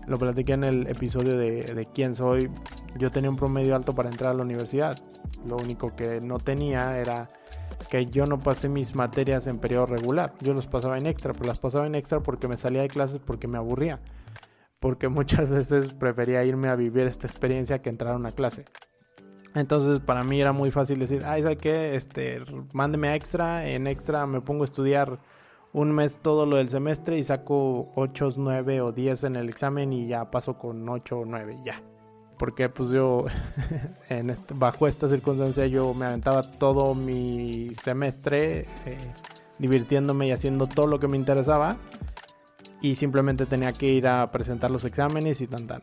lo 0.07 0.19
platiqué 0.19 0.53
en 0.53 0.65
el 0.65 0.87
episodio 0.87 1.37
de, 1.37 1.63
de 1.63 1.87
quién 1.87 2.15
soy, 2.15 2.51
yo 2.99 3.11
tenía 3.11 3.31
un 3.31 3.37
promedio 3.37 3.75
alto 3.75 3.95
para 3.95 4.09
entrar 4.09 4.31
a 4.33 4.35
la 4.35 4.43
universidad. 4.43 4.99
Lo 5.47 5.57
único 5.57 5.95
que 5.95 6.21
no 6.21 6.39
tenía 6.39 6.99
era 6.99 7.29
que 7.89 8.07
yo 8.07 8.27
no 8.27 8.39
pasé 8.39 8.69
mis 8.69 8.95
materias 8.95 9.47
en 9.47 9.59
periodo 9.59 9.87
regular. 9.87 10.35
Yo 10.41 10.55
los 10.55 10.67
pasaba 10.67 10.99
en 10.99 11.07
extra, 11.07 11.33
pero 11.33 11.47
las 11.47 11.59
pasaba 11.59 11.87
en 11.87 11.95
extra 11.95 12.21
porque 12.21 12.49
me 12.49 12.57
salía 12.57 12.83
de 12.83 12.89
clases 12.89 13.21
porque 13.25 13.47
me 13.47 13.59
aburría. 13.59 14.01
Porque 14.85 15.09
muchas 15.09 15.49
veces 15.59 15.95
prefería 15.95 16.45
irme 16.45 16.69
a 16.69 16.77
vivir 16.77 17.07
esta 17.07 17.27
experiencia 17.27 17.81
que 17.81 17.89
entrar 17.89 18.13
a 18.13 18.17
una 18.17 18.33
clase. 18.33 18.67
Entonces 19.55 19.99
para 20.01 20.25
mí 20.25 20.39
era 20.39 20.53
muy 20.53 20.71
fácil 20.71 20.99
decir, 20.99 21.23
ay, 21.25 21.41
¿sabes 21.41 21.57
qué? 21.57 21.97
Este, 21.97 22.43
mándeme 22.75 23.15
extra, 23.15 23.67
en 23.67 23.87
extra 23.87 24.27
me 24.27 24.43
pongo 24.43 24.65
a 24.65 24.67
estudiar 24.67 25.21
un 25.73 25.91
mes 25.91 26.19
todo 26.21 26.45
lo 26.45 26.57
del 26.57 26.69
semestre 26.69 27.17
y 27.17 27.23
saco 27.23 27.93
8, 27.95 28.35
9 28.37 28.83
o 28.83 28.93
10 28.93 29.25
en 29.25 29.37
el 29.37 29.49
examen 29.49 29.91
y 29.91 30.07
ya 30.07 30.31
paso 30.31 30.59
con 30.59 30.87
8 30.87 31.19
o 31.19 31.25
9, 31.25 31.57
ya 31.65 31.83
porque 32.39 32.69
pues 32.69 32.91
yo 32.91 33.25
en 34.11 34.35
bajo 34.57 34.87
esta 34.87 35.09
circunstancia 35.09 35.67
yo 35.67 35.95
me 35.95 36.05
aventaba 36.05 36.43
todo 36.43 36.95
mi 36.95 37.73
semestre 37.81 38.67
eh, 38.85 38.99
divirtiéndome 39.59 40.27
y 40.27 40.33
haciendo 40.33 40.67
todo 40.67 40.87
lo 40.87 40.99
que 40.99 41.09
me 41.09 41.17
interesaba 41.17 41.79
y 42.85 42.97
simplemente 42.97 43.47
tenía 43.47 43.73
que 43.73 43.87
ir 43.87 44.07
a 44.07 44.31
presentar 44.31 44.71
los 44.71 44.85
exámenes 44.85 45.41
y 45.41 45.47
tan 45.47 45.67
tan. 45.67 45.81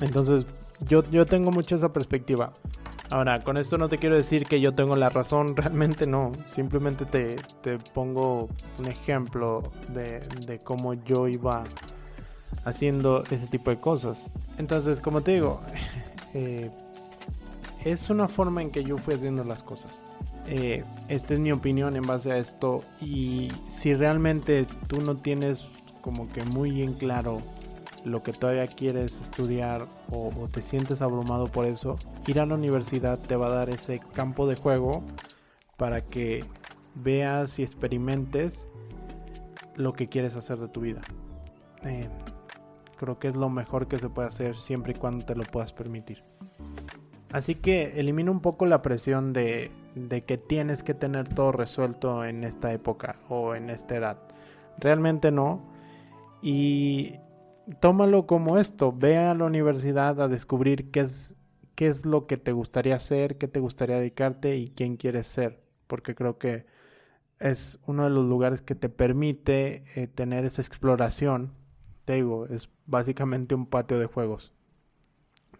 Entonces 0.00 0.48
yo, 0.88 1.08
yo 1.12 1.26
tengo 1.26 1.52
mucho 1.52 1.76
esa 1.76 1.92
perspectiva. 1.92 2.52
Ahora, 3.08 3.44
con 3.44 3.56
esto 3.56 3.78
no 3.78 3.88
te 3.88 3.98
quiero 3.98 4.16
decir 4.16 4.44
que 4.46 4.60
yo 4.60 4.74
tengo 4.74 4.96
la 4.96 5.10
razón, 5.10 5.54
realmente 5.56 6.08
no. 6.08 6.32
Simplemente 6.48 7.04
te, 7.04 7.36
te 7.62 7.78
pongo 7.78 8.48
un 8.80 8.86
ejemplo 8.86 9.62
de, 9.92 10.26
de 10.44 10.58
cómo 10.58 10.94
yo 10.94 11.28
iba 11.28 11.62
haciendo 12.64 13.22
ese 13.30 13.46
tipo 13.46 13.70
de 13.70 13.78
cosas. 13.78 14.26
Entonces, 14.58 15.00
como 15.00 15.20
te 15.20 15.34
digo, 15.34 15.60
eh, 16.34 16.68
es 17.84 18.10
una 18.10 18.26
forma 18.26 18.60
en 18.60 18.72
que 18.72 18.82
yo 18.82 18.98
fui 18.98 19.14
haciendo 19.14 19.44
las 19.44 19.62
cosas. 19.62 20.02
Eh, 20.48 20.82
esta 21.06 21.34
es 21.34 21.38
mi 21.38 21.52
opinión 21.52 21.94
en 21.94 22.02
base 22.02 22.32
a 22.32 22.38
esto 22.38 22.82
y 23.00 23.52
si 23.68 23.94
realmente 23.94 24.66
tú 24.88 25.00
no 25.00 25.16
tienes 25.16 25.64
como 26.04 26.28
que 26.28 26.44
muy 26.44 26.70
bien 26.70 26.92
claro 26.92 27.38
lo 28.04 28.22
que 28.22 28.34
todavía 28.34 28.66
quieres 28.66 29.18
estudiar 29.22 29.88
o, 30.10 30.28
o, 30.38 30.48
te 30.48 30.60
sientes 30.60 31.00
abrumado 31.00 31.46
por 31.46 31.64
eso, 31.64 31.96
ir 32.26 32.40
a 32.40 32.44
la 32.44 32.56
universidad 32.56 33.18
te 33.18 33.36
va 33.36 33.46
a 33.46 33.50
dar 33.50 33.70
ese 33.70 33.98
campo 34.12 34.46
de 34.46 34.54
juego 34.54 35.02
para 35.78 36.02
que 36.02 36.44
veas 36.94 37.58
y 37.58 37.62
experimentes 37.62 38.68
lo 39.76 39.94
que 39.94 40.10
quieres 40.10 40.36
hacer 40.36 40.58
de 40.58 40.68
tu 40.68 40.82
vida. 40.82 41.00
Eh, 41.84 42.10
creo 42.98 43.18
que 43.18 43.28
es 43.28 43.34
lo 43.34 43.48
mejor 43.48 43.88
que 43.88 43.96
se 43.96 44.10
puede 44.10 44.28
hacer 44.28 44.56
siempre 44.56 44.92
y 44.92 44.96
cuando 44.96 45.24
te 45.24 45.34
lo 45.34 45.44
puedas 45.44 45.72
permitir. 45.72 46.22
Así 47.32 47.54
que 47.54 47.98
elimina 47.98 48.30
un 48.30 48.40
poco 48.40 48.66
la 48.66 48.82
presión 48.82 49.32
de, 49.32 49.72
de 49.94 50.22
que 50.22 50.36
tienes 50.36 50.82
que 50.82 50.92
tener 50.92 51.28
todo 51.28 51.50
resuelto 51.50 52.26
en 52.26 52.44
esta 52.44 52.74
época 52.74 53.16
o 53.30 53.54
en 53.54 53.70
esta 53.70 53.96
edad. 53.96 54.18
Realmente 54.78 55.30
no. 55.30 55.73
Y 56.44 57.16
tómalo 57.80 58.26
como 58.26 58.58
esto. 58.58 58.92
Ve 58.92 59.18
a 59.18 59.34
la 59.34 59.44
universidad 59.44 60.20
a 60.20 60.28
descubrir 60.28 60.90
qué 60.90 61.00
es, 61.00 61.36
qué 61.74 61.86
es 61.86 62.04
lo 62.04 62.26
que 62.26 62.36
te 62.36 62.52
gustaría 62.52 62.96
hacer, 62.96 63.38
qué 63.38 63.48
te 63.48 63.60
gustaría 63.60 63.96
dedicarte 63.96 64.56
y 64.56 64.70
quién 64.70 64.96
quieres 64.96 65.26
ser. 65.26 65.62
Porque 65.86 66.14
creo 66.14 66.38
que 66.38 66.66
es 67.38 67.78
uno 67.86 68.04
de 68.04 68.10
los 68.10 68.26
lugares 68.26 68.62
que 68.62 68.74
te 68.74 68.88
permite 68.88 69.84
eh, 69.96 70.06
tener 70.06 70.44
esa 70.44 70.62
exploración 70.62 71.52
te 72.04 72.14
digo, 72.14 72.46
es 72.46 72.68
básicamente 72.86 73.54
un 73.54 73.66
patio 73.66 73.98
de 73.98 74.06
juegos 74.06 74.52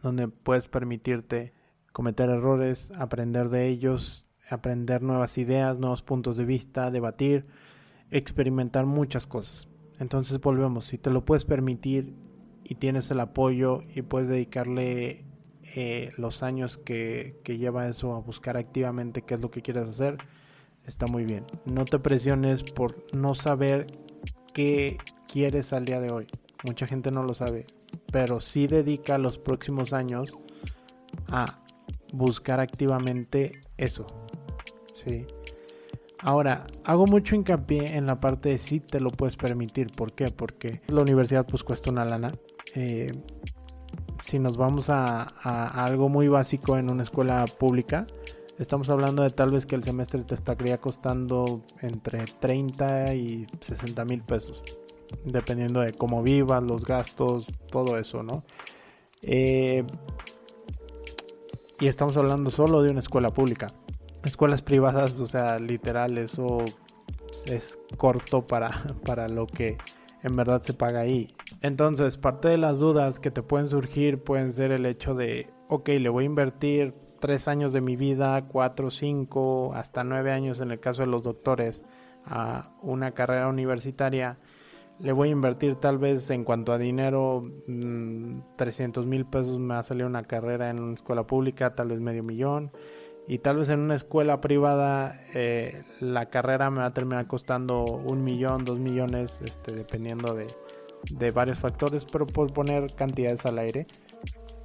donde 0.03 0.29
puedes 0.29 0.67
permitirte 0.69 1.55
cometer 1.93 2.29
errores, 2.29 2.93
aprender 2.99 3.49
de 3.49 3.69
ellos, 3.69 4.27
aprender 4.51 5.01
nuevas 5.01 5.39
ideas, 5.39 5.79
nuevos 5.79 6.03
puntos 6.03 6.37
de 6.37 6.45
vista, 6.45 6.91
debatir, 6.91 7.47
experimentar 8.11 8.85
muchas 8.85 9.27
cosas. 9.27 9.67
Entonces 10.05 10.39
volvemos, 10.39 10.85
si 10.85 10.99
te 10.99 11.09
lo 11.09 11.25
puedes 11.25 11.47
permitir 11.47 12.13
y 12.63 12.75
tienes 12.75 13.11
el 13.11 13.21
apoyo 13.21 13.85
y 13.95 14.03
puedes 14.03 14.29
dedicarle 14.29 15.25
eh, 15.75 16.13
los 16.19 16.43
años 16.43 16.77
que, 16.77 17.41
que 17.43 17.57
lleva 17.57 17.89
eso 17.89 18.15
a 18.15 18.21
buscar 18.21 18.59
activamente 18.59 19.23
qué 19.23 19.33
es 19.37 19.41
lo 19.41 19.51
que 19.51 19.63
quieres 19.63 19.89
hacer, 19.89 20.19
está 20.85 21.07
muy 21.07 21.25
bien. 21.25 21.47
No 21.65 21.87
te 21.87 21.99
presiones 21.99 22.63
por 22.63 23.03
no 23.17 23.35
saber 23.35 23.87
qué 24.53 24.99
quieres 25.27 25.73
al 25.73 25.87
día 25.87 26.01
de 26.01 26.11
hoy. 26.11 26.27
Mucha 26.65 26.87
gente 26.87 27.11
no 27.11 27.23
lo 27.23 27.33
sabe, 27.33 27.67
pero 28.13 28.41
sí 28.41 28.67
dedica 28.67 29.17
los 29.17 29.39
próximos 29.39 29.95
años 29.95 30.33
a 31.29 31.61
buscar 32.13 32.61
activamente 32.61 33.53
eso. 33.79 34.07
Sí. 35.03 35.27
Ahora, 36.25 36.67
hago 36.85 37.07
mucho 37.07 37.35
hincapié 37.35 37.99
en 37.99 38.07
la 38.07 38.19
parte 38.19 38.49
de 38.49 38.59
si 38.59 38.81
te 38.81 38.99
lo 38.99 39.11
puedes 39.11 39.37
permitir. 39.37 39.91
¿Por 39.91 40.15
qué? 40.15 40.31
Porque 40.31 40.81
la 40.89 41.03
universidad 41.03 41.47
pues 41.47 41.63
cuesta 41.63 41.91
una 41.91 42.07
lana. 42.07 42.33
Eh, 42.75 43.13
si 44.25 44.39
nos 44.39 44.57
vamos 44.57 44.89
a, 44.89 45.23
algo 45.85 46.09
muy 46.09 46.29
básico 46.29 46.79
en 46.79 46.89
una 46.89 47.03
escuela 47.03 47.45
pública, 47.45 48.07
estamos 48.59 48.89
hablando 48.89 49.23
de 49.23 49.31
tal 49.33 49.51
vez 49.51 49.67
que 49.67 49.75
el 49.75 49.85
semestre 49.85 50.25
te 50.25 50.35
estaría 50.35 50.79
costando 50.79 51.61
entre 51.83 52.25
30 52.41 53.15
y 53.15 53.47
60 53.61 54.03
mil 54.07 54.23
pesos, 54.23 54.63
dependiendo 55.27 55.81
de 55.81 55.93
cómo 55.93 56.23
vivas, 56.23 56.63
los 56.63 56.87
gastos, 56.87 57.47
todo 57.71 57.99
eso, 57.99 58.23
¿no? 58.23 58.45
Eh, 59.21 59.85
y 61.81 61.87
estamos 61.87 62.17
hablando 62.17 62.51
solo 62.51 62.83
de 62.83 62.91
una 62.91 63.01
escuela 63.01 63.31
pública. 63.31 63.75
Escuelas 64.25 64.63
privadas, 64.63 65.21
o 65.21 65.27
sea, 65.27 65.59
literal, 65.59 66.19
eso 66.19 66.59
es 67.47 67.79
corto 67.99 68.43
para, 68.43 68.71
para 69.05 69.29
lo 69.29 69.47
que 69.47 69.77
en 70.23 70.33
verdad 70.33 70.63
se 70.63 70.73
paga 70.75 71.01
ahí. 71.01 71.35
Entonces, 71.61 72.17
parte 72.17 72.49
de 72.49 72.57
las 72.57 72.79
dudas 72.79 73.21
que 73.21 73.31
te 73.31 73.43
pueden 73.43 73.69
surgir 73.69 74.23
pueden 74.23 74.53
ser 74.53 74.73
el 74.73 74.87
hecho 74.87 75.15
de, 75.15 75.51
ok, 75.69 75.89
le 75.89 76.09
voy 76.09 76.25
a 76.25 76.27
invertir 76.27 76.95
tres 77.21 77.49
años 77.49 77.73
de 77.73 77.81
mi 77.81 77.97
vida, 77.97 78.49
cuatro, 78.49 78.91
cinco, 78.91 79.73
hasta 79.75 80.05
nueve 80.05 80.33
años 80.33 80.61
en 80.61 80.71
el 80.71 80.81
caso 80.81 81.03
de 81.03 81.09
los 81.09 81.23
doctores, 81.23 81.83
a 82.27 82.71
una 82.83 83.13
carrera 83.13 83.49
universitaria. 83.49 84.39
Le 85.01 85.13
voy 85.13 85.29
a 85.29 85.33
invertir 85.33 85.77
tal 85.77 85.99
vez 85.99 86.31
en 86.31 86.45
cuanto 86.45 86.73
a 86.73 86.79
dinero, 86.79 87.51
300 88.57 89.05
mm, 89.05 89.09
mil 89.09 89.27
pesos 89.27 89.59
me 89.59 89.75
va 89.75 89.81
a 89.81 89.83
salir 89.83 90.05
una 90.05 90.23
carrera 90.25 90.71
en 90.71 90.79
una 90.79 90.95
escuela 90.95 91.27
pública, 91.27 91.75
tal 91.75 91.89
vez 91.89 92.01
medio 92.01 92.23
millón. 92.23 92.71
Y 93.27 93.39
tal 93.39 93.57
vez 93.57 93.71
en 93.71 93.81
una 93.81 93.95
escuela 93.95 94.41
privada 94.41 95.21
eh, 95.35 95.83
la 96.01 96.27
carrera 96.27 96.71
me 96.71 96.81
va 96.81 96.87
a 96.87 96.95
terminar 96.95 97.27
costando 97.27 97.85
un 97.85 98.23
millón, 98.23 98.65
dos 98.65 98.79
millones, 98.79 99.41
este, 99.43 99.73
dependiendo 99.73 100.35
de, 100.35 100.47
de 101.11 101.31
varios 101.31 101.59
factores, 101.59 102.05
pero 102.05 102.27
por 102.27 102.53
poner 102.53 102.95
cantidades 102.95 103.47
al 103.47 103.59
aire. 103.59 103.87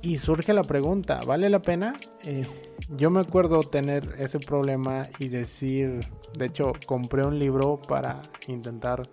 Y 0.01 0.18
surge 0.18 0.54
la 0.54 0.63
pregunta, 0.63 1.22
¿vale 1.25 1.50
la 1.50 1.62
pena? 1.62 1.94
Eh, 2.24 2.48
yo 2.96 3.10
me 3.12 3.20
acuerdo 3.20 3.63
tener 3.63 4.16
ese 4.18 4.39
problema 4.39 5.10
y 5.20 5.28
decir, 5.28 6.08
de 6.38 6.46
hecho, 6.46 6.72
compré 6.86 7.25
un 7.25 7.38
libro 7.38 7.78
para 7.78 8.22
intentar 8.48 9.10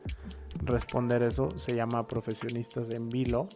responder 0.63 1.23
eso, 1.25 1.59
se 1.59 1.75
llama 1.75 2.07
Profesionistas 2.07 2.91
en 2.91 3.09
Vilo. 3.09 3.49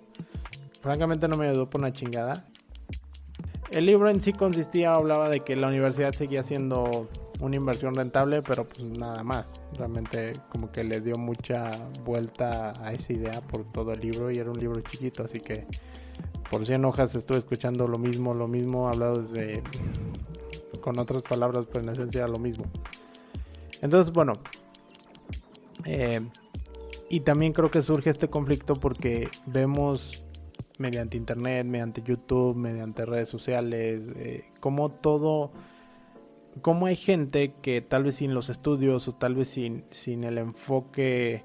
Francamente 0.81 1.29
no 1.29 1.37
me 1.37 1.49
ayudó 1.49 1.71
por 1.71 1.81
una 1.81 1.93
chingada. 1.93 2.50
El 3.71 3.87
libro 3.87 4.11
en 4.11 4.21
sí 4.21 4.33
consistía, 4.33 4.95
hablaba 4.95 5.29
de 5.29 5.41
que 5.41 5.55
la 5.55 5.69
universidad 5.69 6.13
seguía 6.13 6.43
siendo 6.43 7.09
una 7.41 7.57
inversión 7.57 7.95
rentable, 7.95 8.43
pero 8.43 8.67
pues 8.67 8.83
nada 8.85 9.23
más. 9.23 9.63
Realmente 9.79 10.35
como 10.51 10.73
que 10.73 10.83
le 10.83 11.01
dio 11.01 11.17
mucha 11.17 11.79
vuelta 12.05 12.73
a 12.85 12.93
esa 12.93 13.13
idea 13.13 13.41
por 13.41 13.65
todo 13.71 13.93
el 13.93 14.01
libro 14.01 14.31
y 14.31 14.39
era 14.39 14.51
un 14.51 14.59
libro 14.59 14.81
chiquito, 14.81 15.25
así 15.25 15.39
que 15.39 15.67
por 16.51 16.67
100 16.67 16.85
hojas 16.85 17.15
estuve 17.15 17.39
escuchando 17.39 17.87
lo 17.87 17.97
mismo, 17.97 18.35
lo 18.35 18.49
mismo, 18.49 18.89
hablado 18.89 19.23
desde 19.23 19.63
con 20.81 20.99
otras 20.99 21.23
palabras, 21.23 21.67
pero 21.67 21.85
en 21.85 21.91
esencia 21.91 22.27
lo 22.27 22.39
mismo. 22.39 22.65
Entonces, 23.81 24.13
bueno, 24.13 24.35
eh, 25.85 26.21
y 27.09 27.21
también 27.21 27.53
creo 27.53 27.71
que 27.71 27.83
surge 27.83 28.11
este 28.11 28.29
conflicto 28.29 28.75
porque 28.75 29.29
vemos 29.47 30.23
mediante 30.81 31.17
internet, 31.17 31.67
mediante 31.67 32.03
YouTube, 32.03 32.57
mediante 32.57 33.05
redes 33.05 33.29
sociales, 33.29 34.13
eh, 34.17 34.45
como 34.61 34.91
todo 34.91 35.53
cómo 36.63 36.87
hay 36.87 36.97
gente 36.97 37.55
que 37.63 37.81
tal 37.81 38.05
vez 38.05 38.17
sin 38.17 38.35
los 38.35 38.49
estudios 38.49 39.07
o 39.07 39.15
tal 39.15 39.35
vez 39.35 39.51
sin, 39.51 39.85
sin 39.91 40.25
el 40.25 40.39
enfoque 40.39 41.45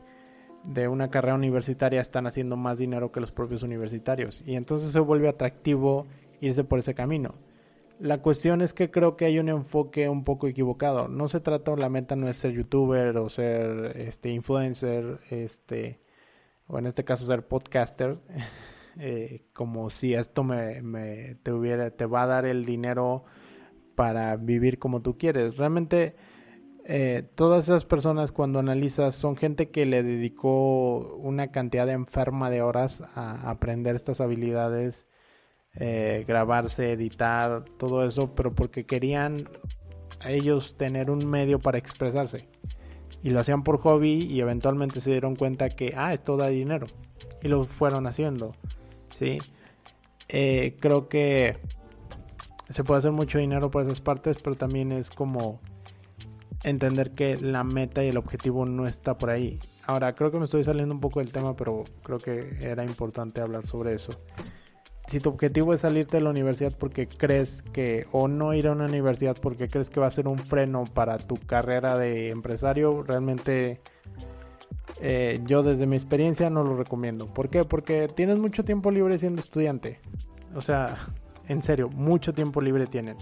de 0.64 0.88
una 0.88 1.10
carrera 1.10 1.36
universitaria 1.36 2.02
están 2.02 2.26
haciendo 2.26 2.58
más 2.58 2.80
dinero 2.80 3.12
que 3.12 3.20
los 3.20 3.32
propios 3.32 3.62
universitarios 3.62 4.42
y 4.46 4.56
entonces 4.56 4.92
se 4.92 5.00
vuelve 5.00 5.30
atractivo 5.30 6.08
irse 6.42 6.64
por 6.64 6.80
ese 6.80 6.96
camino. 6.96 7.36
La 8.00 8.22
cuestión 8.22 8.62
es 8.62 8.74
que 8.74 8.92
creo 8.92 9.16
que 9.16 9.26
hay 9.26 9.40
un 9.40 9.48
enfoque 9.48 10.10
un 10.10 10.26
poco 10.26 10.48
equivocado. 10.48 11.08
No 11.08 11.30
se 11.30 11.40
trata, 11.40 11.76
la 11.78 11.88
meta 11.88 12.18
no 12.18 12.28
es 12.28 12.36
ser 12.36 12.52
youtuber 12.52 13.16
o 13.18 13.30
ser 13.30 13.96
este 13.96 14.32
influencer, 14.32 15.20
este, 15.30 16.02
o 16.68 16.78
en 16.78 16.88
este 16.88 17.06
caso 17.06 17.26
ser 17.26 17.48
podcaster, 17.48 18.18
eh, 19.00 19.46
como 19.54 19.90
si 19.90 20.14
esto 20.14 20.44
me, 20.44 21.36
te 21.44 21.52
hubiera, 21.52 21.92
te 21.92 22.06
va 22.06 22.24
a 22.24 22.28
dar 22.28 22.46
el 22.46 22.66
dinero 22.66 23.26
para 23.96 24.36
vivir 24.36 24.80
como 24.80 25.02
tú 25.02 25.18
quieres. 25.18 25.58
Realmente 25.58 26.16
eh, 26.86 27.24
todas 27.36 27.66
esas 27.66 27.86
personas 27.86 28.32
cuando 28.32 28.60
analizas 28.60 29.16
son 29.16 29.36
gente 29.36 29.72
que 29.72 29.86
le 29.86 30.04
dedicó 30.04 31.16
una 31.18 31.52
cantidad 31.52 31.88
de 31.88 31.94
enferma 31.94 32.50
de 32.50 32.62
horas 32.62 33.02
a 33.16 33.50
aprender 33.50 33.96
estas 33.96 34.22
habilidades, 34.22 35.08
eh, 35.74 36.26
grabarse, 36.28 36.92
editar, 36.92 37.66
todo 37.78 38.06
eso, 38.06 38.36
pero 38.36 38.54
porque 38.54 38.86
querían 38.86 39.50
ellos 40.28 40.78
tener 40.78 41.10
un 41.10 41.26
medio 41.28 41.60
para 41.60 41.78
expresarse. 41.78 42.48
Y 43.24 43.32
lo 43.32 43.40
hacían 43.40 43.64
por 43.64 43.80
hobby 43.80 44.24
y 44.24 44.40
eventualmente 44.40 45.00
se 45.00 45.10
dieron 45.10 45.36
cuenta 45.36 45.70
que, 45.70 45.94
ah, 45.98 46.14
esto 46.14 46.38
da 46.38 46.50
dinero. 46.50 46.86
Y 47.42 47.48
lo 47.48 47.64
fueron 47.64 48.06
haciendo. 48.06 48.54
¿Sí? 49.16 49.40
Eh, 50.28 50.78
creo 50.80 51.08
que 51.08 51.58
se 52.70 52.84
puede 52.84 53.00
hacer 53.00 53.12
mucho 53.12 53.38
dinero 53.38 53.70
por 53.72 53.84
esas 53.84 54.02
partes, 54.02 54.38
pero 54.44 54.56
también 54.56 54.92
es 54.92 55.10
como 55.10 55.60
entender 56.64 57.12
que 57.12 57.38
la 57.38 57.64
meta 57.64 58.04
y 58.04 58.10
el 58.10 58.18
objetivo 58.18 58.66
no 58.66 58.88
está 58.88 59.18
por 59.18 59.30
ahí. 59.30 59.60
Ahora, 59.86 60.16
creo 60.16 60.32
que 60.32 60.40
me 60.40 60.46
estoy 60.46 60.64
saliendo 60.64 60.96
un 60.96 61.00
poco 61.00 61.20
del 61.20 61.32
tema, 61.32 61.56
pero 61.56 61.84
creo 62.04 62.18
que 62.18 62.58
era 62.60 62.84
importante 62.84 63.40
hablar 63.40 63.68
sobre 63.68 63.94
eso. 63.94 64.20
Si 65.08 65.20
tu 65.20 65.30
objetivo 65.30 65.74
es 65.74 65.82
salirte 65.82 66.18
de 66.18 66.24
la 66.24 66.32
universidad 66.32 66.76
porque 66.76 67.08
crees 67.08 67.62
que, 67.62 68.08
o 68.12 68.28
no 68.28 68.56
ir 68.56 68.68
a 68.68 68.72
una 68.72 68.86
universidad 68.86 69.38
porque 69.40 69.68
crees 69.68 69.92
que 69.92 70.00
va 70.00 70.08
a 70.08 70.12
ser 70.12 70.28
un 70.28 70.40
freno 70.40 70.86
para 70.86 71.20
tu 71.20 71.36
carrera 71.36 72.00
de 72.00 72.32
empresario, 72.32 73.04
realmente 73.04 73.82
eh, 75.02 75.42
yo 75.46 75.64
desde 75.64 75.88
mi 75.88 75.96
experiencia 75.96 76.50
no 76.50 76.64
lo 76.64 76.76
recomiendo. 76.76 77.28
¿Por 77.28 77.50
qué? 77.50 77.66
Porque 77.66 78.08
tienes 78.08 78.40
mucho 78.40 78.64
tiempo 78.64 78.92
libre 78.92 79.18
siendo 79.18 79.42
estudiante. 79.42 80.00
O 80.56 80.62
sea, 80.62 80.96
en 81.48 81.62
serio, 81.62 81.90
mucho 81.90 82.34
tiempo 82.34 82.62
libre 82.62 82.88
tienen. 82.88 83.18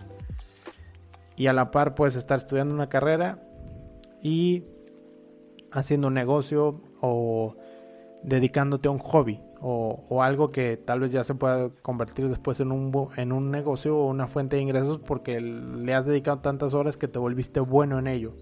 Y 1.35 1.47
a 1.47 1.53
la 1.53 1.71
par 1.71 1.95
puedes 1.95 2.15
estar 2.15 2.37
estudiando 2.37 2.73
una 2.73 2.89
carrera 2.89 3.41
y 4.21 4.65
haciendo 5.71 6.07
un 6.07 6.13
negocio 6.13 6.81
o 7.01 7.55
dedicándote 8.21 8.87
a 8.87 8.91
un 8.91 8.99
hobby 8.99 9.41
o, 9.65 10.21
algo 10.21 10.51
que 10.51 10.75
tal 10.75 10.99
vez 10.99 11.11
ya 11.11 11.23
se 11.23 11.35
pueda 11.35 11.69
convertir 11.81 12.27
después 12.27 12.59
en 12.59 12.71
un, 12.71 12.91
en 13.15 13.31
un 13.31 13.49
negocio 13.49 13.97
o 13.97 14.09
una 14.09 14.27
fuente 14.27 14.57
de 14.57 14.61
ingresos 14.61 14.99
porque 14.99 15.39
le 15.39 15.93
has 15.93 16.05
dedicado 16.05 16.39
tantas 16.39 16.73
horas 16.73 16.97
que 16.97 17.07
te 17.07 17.17
volviste 17.17 17.61
bueno 17.61 17.97
en 17.97 18.07
ello. 18.07 18.33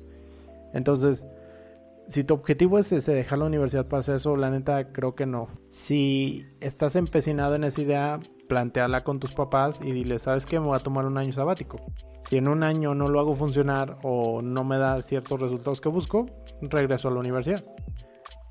Entonces, 0.74 1.28
si 2.12 2.26
tu 2.26 2.34
objetivo 2.34 2.78
es 2.78 2.92
ese, 2.92 3.14
dejar 3.14 3.40
la 3.40 3.46
universidad 3.46 3.88
para 3.88 4.02
hacer 4.02 4.18
eso, 4.18 4.36
la 4.36 4.50
neta 4.50 4.92
creo 4.92 5.16
que 5.16 5.26
no. 5.26 5.48
Si 5.70 6.46
estás 6.60 6.98
empecinado 6.98 7.56
en 7.56 7.64
esa 7.64 7.82
idea, 7.82 8.20
planteala 8.50 9.06
con 9.06 9.20
tus 9.20 9.32
papás 9.32 9.80
y 9.82 9.94
dile, 9.94 10.20
¿sabes 10.20 10.46
qué? 10.46 10.60
Me 10.60 10.66
voy 10.68 10.76
a 10.76 10.84
tomar 10.84 11.06
un 11.06 11.18
año 11.18 11.32
sabático. 11.32 11.80
Si 12.20 12.36
en 12.36 12.50
un 12.50 12.64
año 12.64 12.94
no 12.94 13.08
lo 13.08 13.22
hago 13.22 13.34
funcionar 13.34 13.98
o 14.04 14.42
no 14.42 14.66
me 14.66 14.78
da 14.78 15.02
ciertos 15.02 15.40
resultados 15.40 15.80
que 15.80 15.88
busco, 15.88 16.26
regreso 16.62 17.08
a 17.08 17.12
la 17.12 17.22
universidad. 17.22 17.64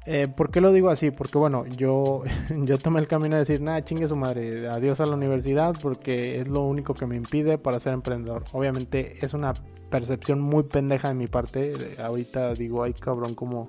Eh, 0.07 0.27
¿Por 0.27 0.51
qué 0.51 0.63
lo 0.63 0.73
digo 0.73 0.89
así? 0.89 1.11
Porque 1.11 1.37
bueno, 1.37 1.67
yo, 1.67 2.23
yo 2.65 2.79
tomé 2.79 3.01
el 3.01 3.09
camino 3.09 3.37
de 3.37 3.41
decir, 3.41 3.61
nada, 3.61 3.85
chingue 3.85 4.09
su 4.09 4.17
madre, 4.17 4.69
adiós 4.69 5.01
a 5.01 5.07
la 5.07 5.15
universidad 5.15 5.75
porque 5.81 6.41
es 6.41 6.49
lo 6.49 6.63
único 6.63 6.95
que 6.95 7.05
me 7.05 7.17
impide 7.17 7.59
para 7.59 7.79
ser 7.79 7.93
emprendedor. 7.93 8.45
Obviamente 8.53 9.23
es 9.23 9.35
una 9.35 9.53
percepción 9.91 10.41
muy 10.41 10.63
pendeja 10.65 11.09
de 11.09 11.15
mi 11.15 11.27
parte. 11.27 11.75
Ahorita 12.03 12.55
digo, 12.55 12.83
ay 12.83 12.95
cabrón, 12.95 13.35
¿cómo, 13.35 13.69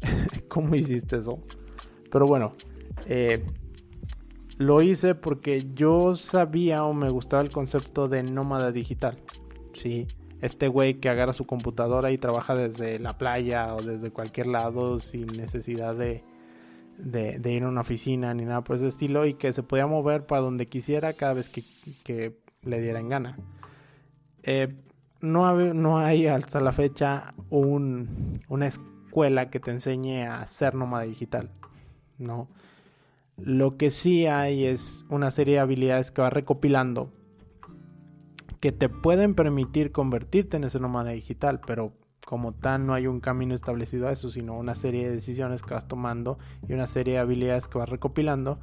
cómo 0.48 0.74
hiciste 0.74 1.18
eso? 1.18 1.38
Pero 2.10 2.26
bueno, 2.26 2.54
eh, 3.06 3.44
lo 4.58 4.82
hice 4.82 5.14
porque 5.14 5.66
yo 5.74 6.14
sabía 6.14 6.84
o 6.84 6.94
me 6.94 7.10
gustaba 7.10 7.42
el 7.42 7.50
concepto 7.50 8.08
de 8.08 8.22
nómada 8.22 8.72
digital. 8.72 9.18
Sí, 9.72 10.06
este 10.40 10.68
güey 10.68 10.94
que 11.00 11.08
agarra 11.08 11.32
su 11.32 11.46
computadora 11.46 12.12
y 12.12 12.18
trabaja 12.18 12.54
desde 12.54 12.98
la 12.98 13.18
playa 13.18 13.74
o 13.74 13.82
desde 13.82 14.10
cualquier 14.10 14.46
lado 14.46 14.98
sin 14.98 15.26
necesidad 15.26 15.96
de, 15.96 16.22
ir 17.44 17.62
a 17.64 17.68
una 17.68 17.80
oficina 17.80 18.32
ni 18.34 18.44
nada 18.44 18.62
por 18.62 18.76
ese 18.76 18.88
estilo 18.88 19.26
y 19.26 19.34
que 19.34 19.52
se 19.52 19.62
podía 19.62 19.86
mover 19.86 20.26
para 20.26 20.42
donde 20.42 20.68
quisiera 20.68 21.14
cada 21.14 21.34
vez 21.34 21.48
que, 21.48 22.36
le 22.62 22.80
dieran 22.80 23.08
gana. 23.08 23.36
Eh, 24.42 24.74
no, 25.24 25.74
no 25.74 25.98
hay 25.98 26.26
hasta 26.26 26.60
la 26.60 26.72
fecha 26.72 27.34
un, 27.50 28.40
una 28.48 28.66
escuela 28.66 29.50
que 29.50 29.60
te 29.60 29.70
enseñe 29.70 30.26
a 30.26 30.46
ser 30.46 30.74
nómada 30.74 31.04
digital. 31.04 31.50
No. 32.18 32.48
Lo 33.36 33.76
que 33.76 33.90
sí 33.90 34.26
hay 34.26 34.64
es 34.64 35.04
una 35.08 35.30
serie 35.30 35.54
de 35.54 35.60
habilidades 35.60 36.10
que 36.10 36.22
va 36.22 36.30
recopilando 36.30 37.10
que 38.60 38.72
te 38.72 38.88
pueden 38.88 39.34
permitir 39.34 39.92
convertirte 39.92 40.56
en 40.56 40.64
ese 40.64 40.80
nómada 40.80 41.10
digital, 41.10 41.60
pero 41.66 41.92
como 42.24 42.52
tal 42.52 42.86
no 42.86 42.94
hay 42.94 43.06
un 43.06 43.20
camino 43.20 43.54
establecido 43.54 44.08
a 44.08 44.12
eso, 44.12 44.30
sino 44.30 44.56
una 44.56 44.74
serie 44.74 45.04
de 45.04 45.14
decisiones 45.14 45.60
que 45.60 45.74
vas 45.74 45.86
tomando 45.86 46.38
y 46.66 46.72
una 46.72 46.86
serie 46.86 47.14
de 47.14 47.20
habilidades 47.20 47.68
que 47.68 47.76
vas 47.76 47.90
recopilando 47.90 48.58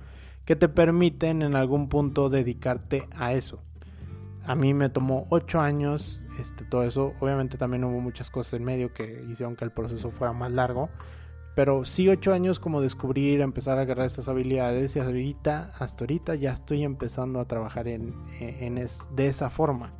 que 0.45 0.55
te 0.55 0.69
permiten 0.69 1.43
en 1.43 1.55
algún 1.55 1.87
punto 1.87 2.29
dedicarte 2.29 3.07
a 3.11 3.33
eso. 3.33 3.61
A 4.43 4.55
mí 4.55 4.73
me 4.73 4.89
tomó 4.89 5.27
ocho 5.29 5.59
años 5.59 6.20
este, 6.39 6.65
todo 6.65 6.83
eso. 6.83 7.13
Obviamente 7.19 7.57
también 7.57 7.83
hubo 7.83 7.99
muchas 7.99 8.29
cosas 8.29 8.53
en 8.53 8.63
medio 8.63 8.93
que 8.93 9.25
hicieron 9.29 9.55
que 9.55 9.65
el 9.65 9.71
proceso 9.71 10.11
fuera 10.11 10.33
más 10.33 10.51
largo. 10.51 10.89
Pero 11.55 11.83
sí 11.83 12.07
ocho 12.07 12.33
años 12.33 12.59
como 12.59 12.79
descubrir, 12.79 13.41
empezar 13.41 13.77
a 13.77 13.81
agarrar 13.81 14.05
estas 14.05 14.29
habilidades 14.29 14.95
y 14.95 14.99
ahorita, 14.99 15.71
hasta 15.77 16.05
ahorita 16.05 16.35
ya 16.35 16.51
estoy 16.51 16.83
empezando 16.83 17.41
a 17.41 17.45
trabajar 17.45 17.89
en, 17.89 18.15
en 18.39 18.77
es, 18.77 19.09
de 19.15 19.27
esa 19.27 19.49
forma. 19.49 19.93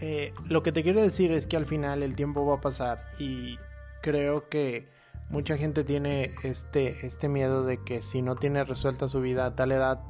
Eh, 0.00 0.32
lo 0.46 0.62
que 0.62 0.72
te 0.72 0.82
quiero 0.82 1.02
decir 1.02 1.32
es 1.32 1.46
que 1.46 1.56
al 1.56 1.66
final 1.66 2.02
el 2.02 2.16
tiempo 2.16 2.46
va 2.46 2.56
a 2.56 2.60
pasar 2.60 3.02
y 3.18 3.58
creo 4.00 4.48
que 4.48 4.88
mucha 5.28 5.58
gente 5.58 5.84
tiene 5.84 6.34
este, 6.42 7.04
este 7.06 7.28
miedo 7.28 7.64
de 7.64 7.82
que 7.84 8.00
si 8.00 8.22
no 8.22 8.36
tiene 8.36 8.64
resuelta 8.64 9.08
su 9.08 9.20
vida 9.20 9.44
a 9.44 9.54
tal 9.54 9.72
edad 9.72 10.00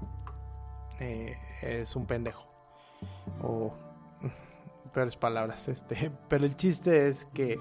eh, 1.00 1.37
es 1.62 1.97
un 1.97 2.07
pendejo. 2.07 2.47
O 3.43 3.75
peores 4.88 5.16
palabras, 5.16 5.68
este. 5.68 6.11
Pero 6.28 6.45
el 6.45 6.57
chiste 6.57 7.09
es 7.09 7.26
que 7.26 7.61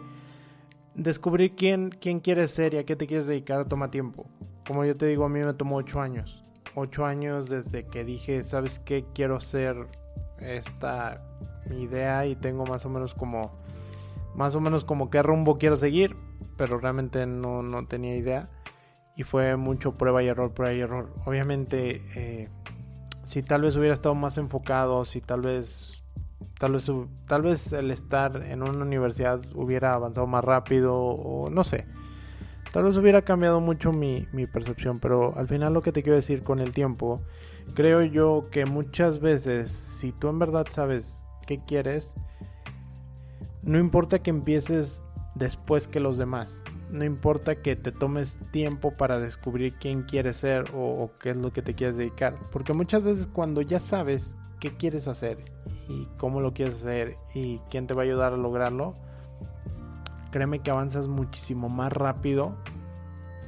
descubrir 0.96 1.56
quién, 1.56 1.90
quién 1.90 2.20
quieres 2.20 2.52
ser 2.52 2.74
y 2.74 2.78
a 2.78 2.86
qué 2.86 2.96
te 2.96 3.08
quieres 3.08 3.28
dedicar 3.28 3.68
toma 3.68 3.92
tiempo. 3.92 4.28
Como 4.66 4.84
yo 4.86 4.98
te 4.98 5.06
digo, 5.06 5.26
a 5.26 5.30
mí 5.30 5.40
me 5.40 5.54
tomó 5.54 5.78
ocho 5.78 6.02
años. 6.02 6.44
Ocho 6.76 7.06
años 7.06 7.50
desde 7.50 7.86
que 7.86 8.04
dije, 8.04 8.44
¿sabes 8.44 8.80
qué? 8.80 9.06
Quiero 9.14 9.40
ser 9.40 9.88
esta 10.40 11.24
idea 11.72 12.26
y 12.26 12.36
tengo 12.36 12.66
más 12.66 12.86
o 12.86 12.90
menos 12.90 13.14
como 13.14 13.52
más 14.36 14.54
o 14.54 14.62
menos 14.62 14.86
como 14.86 15.10
qué 15.10 15.24
rumbo 15.24 15.58
quiero 15.58 15.78
seguir, 15.78 16.16
pero 16.58 16.78
realmente 16.78 17.26
no, 17.26 17.64
no 17.64 17.88
tenía 17.88 18.16
idea 18.16 18.50
y 19.18 19.24
fue 19.24 19.58
mucho 19.58 19.98
prueba 19.98 20.22
y 20.22 20.28
error, 20.28 20.54
prueba 20.54 20.74
y 20.74 20.80
error. 20.80 21.12
Obviamente, 21.26 22.04
eh, 22.16 22.50
si 23.24 23.42
tal 23.42 23.64
vez 23.64 23.76
hubiera 23.76 23.96
estado 23.96 24.14
más 24.14 24.38
enfocado, 24.38 25.04
si 25.06 25.22
tal 25.22 25.42
vez 25.42 26.04
tal 26.58 26.74
vez 26.74 26.92
tal 27.26 27.42
vez 27.42 27.74
el 27.74 27.92
estar 27.92 28.44
en 28.44 28.64
una 28.64 28.84
universidad 28.84 29.42
hubiera 29.54 29.94
avanzado 29.94 30.28
más 30.28 30.44
rápido 30.44 30.96
o 30.96 31.50
no 31.50 31.64
sé. 31.64 31.86
Tal 32.72 32.84
vez 32.84 32.98
hubiera 32.98 33.22
cambiado 33.22 33.62
mucho 33.62 33.92
mi, 33.92 34.28
mi 34.34 34.46
percepción, 34.46 35.00
pero 35.00 35.36
al 35.38 35.48
final 35.48 35.74
lo 35.74 35.82
que 35.82 35.92
te 35.92 36.04
quiero 36.04 36.18
decir 36.18 36.44
con 36.44 36.60
el 36.60 36.72
tiempo, 36.72 37.22
creo 37.74 38.04
yo 38.04 38.50
que 38.52 38.66
muchas 38.66 39.20
veces 39.20 39.72
si 39.72 40.12
tú 40.12 40.28
en 40.28 40.38
verdad 40.38 40.68
sabes 40.70 41.24
qué 41.48 41.60
quieres, 41.66 42.14
no 43.64 43.80
importa 43.80 44.20
que 44.20 44.30
empieces 44.30 45.02
después 45.36 45.88
que 45.88 46.00
los 46.00 46.18
demás. 46.18 46.64
No 46.90 47.04
importa 47.04 47.62
que 47.62 47.76
te 47.76 47.92
tomes 47.92 48.40
tiempo 48.52 48.96
para 48.96 49.20
descubrir 49.20 49.74
quién 49.74 50.04
quieres 50.04 50.38
ser 50.38 50.66
o, 50.74 51.12
qué 51.20 51.32
es 51.32 51.38
lo 51.38 51.52
que 51.52 51.62
te 51.62 51.74
quieres 51.74 51.98
dedicar. 51.98 52.38
Porque 52.52 52.74
muchas 52.74 53.04
veces 53.04 53.28
cuando 53.28 53.62
ya 53.62 53.80
sabes 53.80 54.38
qué 54.60 54.76
quieres 54.78 55.08
hacer 55.08 55.44
y 55.88 56.08
cómo 56.18 56.42
lo 56.42 56.54
quieres 56.54 56.76
hacer 56.76 57.18
y 57.34 57.60
quién 57.70 57.88
te 57.88 57.94
va 57.94 58.02
a 58.02 58.06
ayudar 58.06 58.34
a 58.34 58.38
lograrlo, 58.38 58.96
créeme 60.32 60.60
que 60.60 60.72
avanzas 60.72 61.08
muchísimo 61.08 61.70
más 61.70 61.92
rápido 61.94 62.56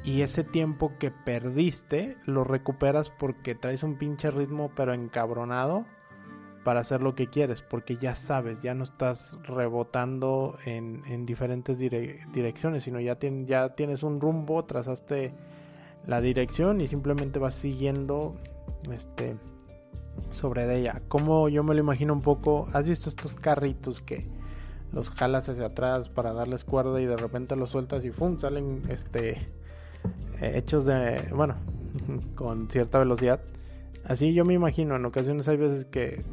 y 0.03 0.21
ese 0.21 0.43
tiempo 0.43 0.93
que 0.97 1.11
perdiste 1.11 2.17
lo 2.25 2.43
recuperas 2.43 3.09
porque 3.09 3.55
traes 3.55 3.83
un 3.83 3.97
pinche 3.97 4.31
ritmo 4.31 4.71
pero 4.75 4.93
encabronado 4.93 5.85
para 6.63 6.81
hacer 6.81 7.01
lo 7.01 7.15
que 7.15 7.27
quieres, 7.27 7.61
porque 7.61 7.95
ya 7.95 8.15
sabes, 8.15 8.59
ya 8.61 8.73
no 8.73 8.83
estás 8.83 9.39
rebotando 9.43 10.57
en, 10.65 11.25
diferentes 11.25 11.77
direcciones, 11.77 12.83
sino 12.83 12.99
ya, 12.99 13.17
ya 13.45 13.75
tienes 13.75 14.03
un 14.03 14.19
rumbo, 14.19 14.65
trazaste 14.65 15.33
la 16.05 16.21
dirección 16.21 16.81
y 16.81 16.87
simplemente 16.87 17.39
vas 17.39 17.55
siguiendo 17.55 18.35
este 18.91 19.37
sobre 20.31 20.77
ella. 20.77 21.01
Como 21.07 21.49
yo 21.49 21.63
me 21.63 21.73
lo 21.73 21.79
imagino 21.79 22.13
un 22.13 22.21
poco, 22.21 22.67
¿has 22.73 22.87
visto 22.87 23.09
estos 23.09 23.35
carritos 23.35 24.01
que 24.01 24.27
los 24.91 25.09
jalas 25.09 25.49
hacia 25.49 25.67
atrás 25.67 26.09
para 26.09 26.33
darles 26.33 26.63
cuerda 26.63 26.99
y 26.99 27.05
de 27.05 27.17
repente 27.17 27.55
los 27.55 27.69
sueltas 27.71 28.05
y 28.05 28.09
¡fum! 28.09 28.39
salen 28.39 28.79
este 28.89 29.37
eh, 30.41 30.53
hechos 30.55 30.85
de, 30.85 31.29
bueno, 31.35 31.55
con 32.35 32.69
cierta 32.69 32.99
velocidad? 32.99 33.41
Así 34.05 34.33
yo 34.33 34.45
me 34.45 34.53
imagino, 34.53 34.95
en 34.95 35.05
ocasiones 35.05 35.47
hay 35.47 35.57
veces 35.57 35.85
que 35.85 36.23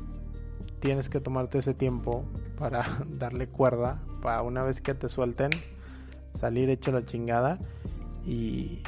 tienes 0.81 1.09
que 1.09 1.21
tomarte 1.21 1.59
ese 1.59 1.75
tiempo 1.75 2.25
para 2.59 2.85
darle 3.09 3.47
cuerda, 3.47 4.03
para 4.23 4.43
una 4.43 4.65
vez 4.65 4.81
que 4.81 4.95
te 4.95 5.09
suelten, 5.09 5.51
salir 6.33 6.71
hecho 6.71 6.93
la 6.93 7.05
chingada 7.05 7.59
y, 8.25 8.83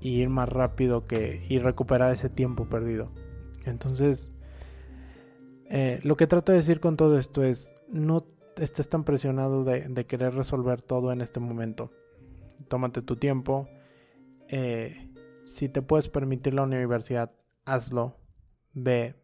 ir 0.00 0.28
más 0.28 0.48
rápido 0.48 1.06
que 1.06 1.44
y 1.48 1.58
recuperar 1.58 2.12
ese 2.12 2.28
tiempo 2.28 2.66
perdido. 2.66 3.10
Entonces, 3.66 4.32
eh, 5.68 6.00
lo 6.02 6.16
que 6.16 6.26
trato 6.26 6.52
de 6.52 6.58
decir 6.58 6.80
con 6.80 6.96
todo 6.96 7.18
esto 7.18 7.42
es, 7.42 7.72
no 7.88 8.26
estés 8.56 8.88
tan 8.88 9.04
presionado 9.04 9.64
de, 9.64 10.06
querer 10.06 10.34
resolver 10.34 10.82
todo 10.82 11.12
en 11.12 11.20
este 11.20 11.40
momento. 11.40 11.90
Tómate 12.68 13.02
tu 13.02 13.16
tiempo. 13.16 13.68
Eh, 14.48 15.10
si 15.44 15.68
te 15.68 15.82
puedes 15.82 16.08
permitir 16.08 16.54
la 16.54 16.62
universidad, 16.62 17.32
hazlo. 17.64 18.16
Ve, 18.72 19.16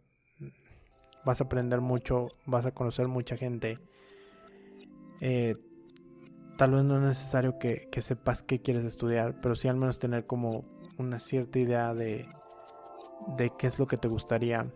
vas 1.25 1.41
a 1.41 1.45
aprender 1.45 1.81
mucho, 1.81 2.29
vas 2.47 2.67
a 2.67 2.73
conocer 2.73 3.09
mucha 3.09 3.37
gente. 3.37 3.79
Eh, 5.21 5.57
tal 6.59 6.73
vez 6.73 6.85
no 6.85 6.97
es 6.97 7.03
necesario 7.03 7.59
que, 7.59 7.89
sepas 8.01 8.43
qué 8.43 8.61
quieres 8.61 8.85
estudiar, 8.85 9.37
pero 9.41 9.55
sí 9.55 9.69
al 9.69 9.77
menos 9.77 9.99
tener 9.99 10.27
como 10.27 10.65
una 10.99 11.19
cierta 11.19 11.59
idea 11.59 11.95
de, 11.95 12.27
de 13.37 13.51
qué 13.59 13.67
es 13.67 13.79
lo 13.79 13.87
que 13.87 13.97
te 13.97 14.09
gustaría 14.09 14.67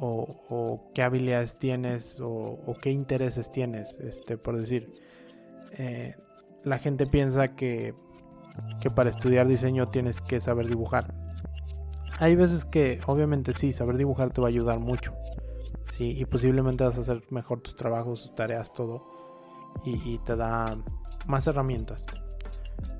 o, 0.00 0.90
qué 0.94 1.02
habilidades 1.02 1.58
tienes 1.58 2.18
o, 2.22 2.74
qué 2.80 2.90
intereses 2.90 3.52
tienes. 3.52 3.98
Este, 4.00 4.38
por 4.38 4.56
decir, 4.56 4.88
eh, 5.78 6.14
la 6.64 6.78
gente 6.78 7.06
piensa 7.06 7.54
que, 7.54 7.94
que 8.80 8.90
para 8.90 9.10
estudiar 9.10 9.46
diseño 9.46 9.86
tienes 9.86 10.20
que 10.20 10.40
saber 10.40 10.66
dibujar. 10.66 11.14
Hay 12.18 12.34
veces 12.34 12.64
que 12.64 13.00
obviamente 13.06 13.52
sí, 13.52 13.72
saber 13.72 13.96
dibujar 13.96 14.30
te 14.30 14.40
va 14.40 14.48
a 14.48 14.50
ayudar 14.50 14.78
mucho 14.78 15.12
y 16.02 16.24
posiblemente 16.24 16.82
vas 16.82 16.96
a 16.96 17.00
hacer 17.00 17.22
mejor 17.30 17.60
tus 17.60 17.76
trabajos, 17.76 18.22
tus 18.22 18.34
tareas, 18.34 18.72
todo. 18.72 19.04
Y, 19.84 20.18
te 20.18 20.34
da 20.34 20.76
más 21.26 21.46
herramientas. 21.46 22.06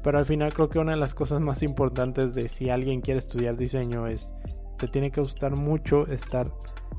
Pero 0.03 0.19
al 0.19 0.27
final 0.27 0.53
creo 0.53 0.69
que 0.69 0.79
una 0.79 0.93
de 0.93 0.99
las 0.99 1.15
cosas 1.15 1.41
más 1.41 1.63
importantes 1.63 2.35
de 2.35 2.49
si 2.49 2.69
alguien 2.69 3.01
quiere 3.01 3.19
estudiar 3.19 3.57
diseño 3.57 4.07
es, 4.07 4.33
te 4.81 4.88
tiene 4.88 5.11
que 5.11 5.21
gustar 5.21 5.57
mucho 5.57 6.07
estar 6.07 6.51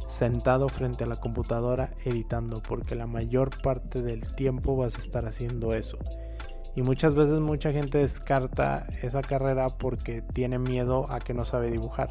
sentado 0.08 0.70
frente 0.70 1.04
a 1.04 1.08
la 1.08 1.18
computadora 1.18 1.90
editando, 2.06 2.62
porque 2.62 2.96
la 2.96 3.08
mayor 3.08 3.50
parte 3.62 4.02
del 4.02 4.22
tiempo 4.36 4.78
vas 4.78 4.96
a 4.96 5.00
estar 5.00 5.26
haciendo 5.26 5.74
eso. 5.74 5.98
Y 6.76 6.84
muchas 6.84 7.16
veces 7.16 7.40
mucha 7.40 7.72
gente 7.72 7.98
descarta 7.98 8.88
esa 9.02 9.22
carrera 9.22 9.70
porque 9.70 10.22
tiene 10.22 10.58
miedo 10.60 11.12
a 11.12 11.20
que 11.20 11.34
no 11.34 11.44
sabe 11.44 11.70
dibujar 11.70 12.10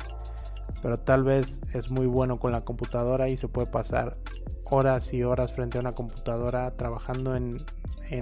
pero 0.83 0.99
tal 0.99 1.25
vez 1.25 1.61
es 1.73 1.91
muy 1.91 2.07
bueno 2.07 2.39
con 2.39 2.53
la 2.53 2.63
computadora 2.63 3.29
y 3.29 3.37
se 3.37 3.49
puede 3.49 3.71
pasar 3.71 4.17
horas 4.65 5.13
y 5.13 5.23
horas 5.23 5.53
frente 5.53 5.79
a 5.79 5.81
una 5.81 5.93
computadora 5.93 6.71
trabajando 6.77 7.35
en, 7.37 7.59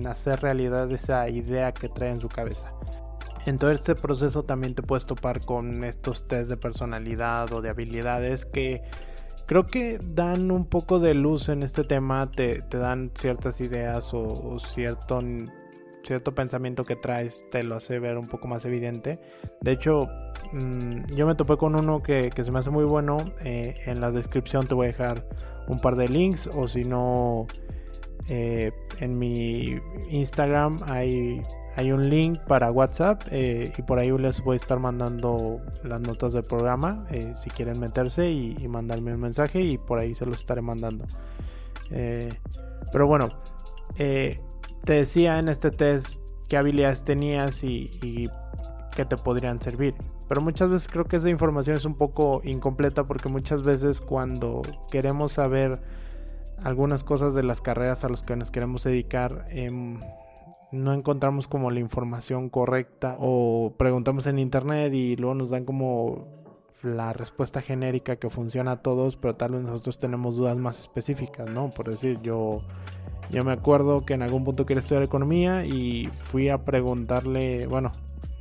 hacer 0.06 0.40
realidad 0.40 0.90
esa 0.92 1.28
idea 1.28 1.72
que 1.72 1.88
trae 1.88 2.10
en 2.10 2.20
su 2.20 2.28
cabeza. 2.28 2.72
En 3.46 3.58
todo 3.58 3.70
este 3.70 3.94
proceso 3.94 4.42
también 4.44 4.74
te 4.74 4.82
puedes 4.82 5.06
topar 5.06 5.44
con 5.44 5.84
estos 5.84 6.26
test 6.28 6.48
de 6.48 6.56
personalidad 6.56 7.52
o 7.52 7.60
de 7.60 7.70
habilidades 7.70 8.44
que 8.44 8.82
creo 9.46 9.66
que 9.66 9.98
dan 10.02 10.50
un 10.50 10.66
poco 10.66 10.98
de 10.98 11.14
luz 11.14 11.48
en 11.48 11.62
este 11.62 11.82
tema, 11.82 12.30
te, 12.30 12.62
dan 12.70 13.10
ciertas 13.14 13.60
ideas 13.62 14.10
o, 14.12 14.58
cierto, 14.58 15.20
cierto 16.04 16.34
pensamiento 16.34 16.84
que 16.84 16.96
traes 16.96 17.42
te 17.50 17.62
lo 17.62 17.76
hace 17.76 17.98
ver 17.98 18.18
un 18.18 18.28
poco 18.28 18.46
más 18.46 18.66
evidente. 18.66 19.18
De 19.62 19.72
hecho, 19.72 20.06
mm, 20.52 21.14
yo 21.16 21.26
me 21.26 21.34
topé 21.34 21.56
con 21.56 21.76
uno 21.76 22.02
que, 22.02 22.30
se 22.36 22.52
me 22.52 22.58
hace 22.58 22.70
muy 22.70 22.84
bueno. 22.84 23.16
Eh, 23.42 23.74
en 23.86 24.02
la 24.02 24.10
descripción 24.10 24.66
te 24.66 24.74
voy 24.74 24.88
a 24.88 24.88
dejar 24.88 25.24
un 25.66 25.80
par 25.80 25.96
de 25.96 26.08
links 26.08 26.46
o 26.46 26.68
si 26.68 26.84
no, 26.84 27.46
eh, 28.28 28.72
en 29.00 29.18
mi 29.18 29.80
Instagram 30.10 30.82
hay 30.86 31.42
hay 31.78 31.92
un 31.92 32.10
link 32.10 32.40
para 32.40 32.72
WhatsApp 32.72 33.22
eh, 33.30 33.72
y 33.78 33.82
por 33.82 34.00
ahí 34.00 34.10
les 34.18 34.42
voy 34.42 34.54
a 34.54 34.56
estar 34.56 34.80
mandando 34.80 35.60
las 35.84 36.00
notas 36.00 36.32
del 36.32 36.42
programa 36.42 37.06
eh, 37.08 37.34
si 37.36 37.50
quieren 37.50 37.78
meterse 37.78 38.28
y, 38.28 38.66
mandarme 38.66 39.14
un 39.14 39.20
mensaje 39.20 39.60
y 39.60 39.78
por 39.78 40.00
ahí 40.00 40.12
se 40.16 40.26
los 40.26 40.38
estaré 40.38 40.60
mandando. 40.60 41.04
Eh, 41.92 42.34
pero 42.90 43.06
bueno, 43.06 43.28
te 43.96 44.40
decía 44.86 45.38
en 45.38 45.48
este 45.48 45.70
test 45.70 46.18
qué 46.48 46.56
habilidades 46.56 47.04
tenías 47.04 47.62
y, 47.62 47.92
y 48.02 48.28
qué 48.96 49.04
te 49.04 49.16
podrían 49.16 49.62
servir. 49.62 49.94
Pero 50.26 50.40
muchas 50.40 50.70
veces 50.70 50.88
creo 50.88 51.04
que 51.04 51.18
esa 51.18 51.30
información 51.30 51.76
es 51.76 51.84
un 51.84 51.94
poco 51.94 52.40
incompleta 52.42 53.04
porque 53.04 53.28
muchas 53.28 53.62
veces 53.62 54.00
cuando 54.00 54.62
queremos 54.90 55.34
saber 55.34 55.78
algunas 56.64 57.04
cosas 57.04 57.34
de 57.34 57.44
las 57.44 57.60
carreras 57.60 58.02
a 58.04 58.08
las 58.08 58.22
que 58.22 58.34
nos 58.34 58.50
queremos 58.50 58.82
dedicar, 58.82 59.46
em, 59.50 60.00
no 60.72 60.92
encontramos 60.92 61.48
como 61.48 61.70
la 61.70 61.80
información 61.80 62.50
correcta 62.50 63.16
o 63.18 63.74
preguntamos 63.76 64.26
en 64.26 64.38
internet 64.38 64.92
y 64.92 65.16
luego 65.16 65.34
nos 65.34 65.50
dan 65.50 65.64
como 65.64 66.26
la 66.82 67.12
respuesta 67.12 67.60
genérica 67.60 68.16
que 68.16 68.30
funciona 68.30 68.72
a 68.72 68.82
todos, 68.82 69.16
pero 69.16 69.34
tal 69.34 69.52
vez 69.52 69.62
nosotros 69.62 69.98
tenemos 69.98 70.36
dudas 70.36 70.56
más 70.56 70.78
específicas, 70.78 71.48
¿no? 71.50 71.70
Por 71.70 71.90
decir, 71.90 72.20
yo 72.22 72.62
yo 73.30 73.44
me 73.44 73.52
acuerdo 73.52 74.06
que 74.06 74.14
en 74.14 74.22
algún 74.22 74.44
punto 74.44 74.64
quería 74.64 74.80
estudiar 74.80 75.02
economía 75.02 75.66
y 75.66 76.08
fui 76.20 76.48
a 76.48 76.64
preguntarle, 76.64 77.66
bueno, 77.66 77.92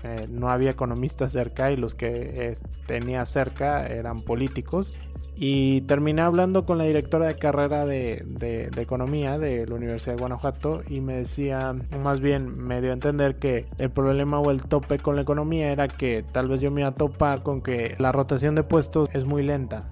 eh, 0.04 0.28
no 0.30 0.50
había 0.50 0.72
economistas 0.72 1.34
cerca 1.34 1.72
y 1.72 1.76
los 1.76 1.94
que 1.94 2.08
eh, 2.08 2.54
tenía 2.86 3.26
cerca 3.26 3.86
eran 3.86 4.22
políticos. 4.22 4.94
Y 5.36 5.82
terminé 5.82 6.22
hablando 6.24 6.66
con 6.66 6.78
la 6.78 6.86
directora 6.86 7.28
de 7.28 7.36
carrera 7.36 7.86
de, 7.86 8.70
economía 8.78 9.38
de 9.38 9.68
la 9.68 9.76
Universidad 9.76 10.16
de 10.16 10.20
Guanajuato 10.20 10.82
y 10.88 11.02
me 11.02 11.18
decía, 11.18 11.76
más 12.02 12.20
bien 12.22 12.58
me 12.58 12.82
dio 12.82 12.90
a 12.90 12.94
entender 12.94 13.38
que 13.38 13.68
el 13.78 13.92
problema 13.92 14.40
o 14.40 14.50
el 14.50 14.64
tope 14.64 14.98
con 14.98 15.16
la 15.16 15.22
economía 15.22 15.72
era 15.72 15.88
que 15.88 16.24
tal 16.32 16.48
vez 16.48 16.60
yo 16.60 16.72
me 16.72 16.82
iba 16.82 16.90
a 16.90 16.96
topar 16.96 17.44
con 17.44 17.62
que 17.62 17.96
la 18.00 18.12
rotación 18.12 18.56
de 18.56 18.64
puestos 18.64 19.10
es 19.14 19.26
muy 19.26 19.44
lenta. 19.44 19.90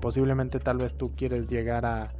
Posiblemente 0.00 0.58
tal 0.58 0.78
vez 0.78 0.94
tú 0.94 1.12
quieres 1.14 1.50
llegar 1.50 1.84
a, 1.84 2.12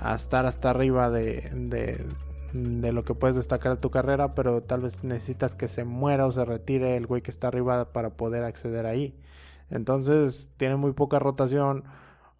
a 0.00 0.14
estar 0.14 0.46
hasta 0.46 0.70
arriba 0.70 1.10
de, 1.10 1.50
de 1.52 2.06
de 2.52 2.92
lo 2.92 3.04
que 3.04 3.14
puedes 3.14 3.36
destacar 3.36 3.76
de 3.76 3.80
tu 3.80 3.90
carrera, 3.90 4.34
pero 4.34 4.62
tal 4.62 4.80
vez 4.80 5.04
necesitas 5.04 5.54
que 5.54 5.68
se 5.68 5.84
muera 5.84 6.26
o 6.26 6.32
se 6.32 6.44
retire 6.44 6.96
el 6.96 7.06
güey 7.06 7.22
que 7.22 7.30
está 7.30 7.48
arriba 7.48 7.92
para 7.92 8.10
poder 8.10 8.44
acceder 8.44 8.86
ahí. 8.86 9.14
Entonces 9.70 10.52
tiene 10.56 10.76
muy 10.76 10.92
poca 10.92 11.18
rotación 11.18 11.84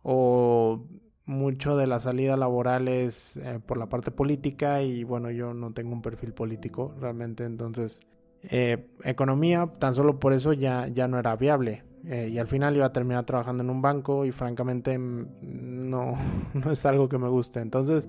o 0.03 0.85
mucho 1.27 1.77
de 1.77 1.87
la 1.87 2.01
salida 2.01 2.37
laboral 2.37 2.89
es 2.89 3.37
eh, 3.37 3.61
por 3.65 3.79
la 3.79 3.89
parte 3.89 4.11
política 4.11 4.83
y 4.83 5.05
bueno, 5.05 5.31
yo 5.31 5.55
no 5.55 5.73
tengo 5.73 5.93
un 5.93 6.03
perfil 6.03 6.33
político 6.33 6.95
realmente, 7.01 7.45
entonces 7.45 8.01
eh, 8.43 8.89
economía 9.05 9.71
tan 9.79 9.95
solo 9.95 10.19
por 10.19 10.33
eso 10.33 10.53
ya, 10.53 10.89
ya 10.89 11.09
no 11.09 11.19
era 11.19 11.37
viable. 11.37 11.85
Eh, 12.07 12.31
y 12.33 12.39
al 12.39 12.47
final 12.47 12.75
iba 12.77 12.87
a 12.87 12.93
terminar 12.93 13.27
trabajando 13.27 13.63
en 13.63 13.69
un 13.69 13.83
banco 13.83 14.25
y 14.25 14.33
francamente 14.33 14.99
mm, 14.99 15.91
no, 15.91 16.15
no 16.55 16.71
es 16.71 16.87
algo 16.87 17.09
que 17.09 17.19
me 17.19 17.29
guste. 17.29 17.61
Entonces 17.61 18.09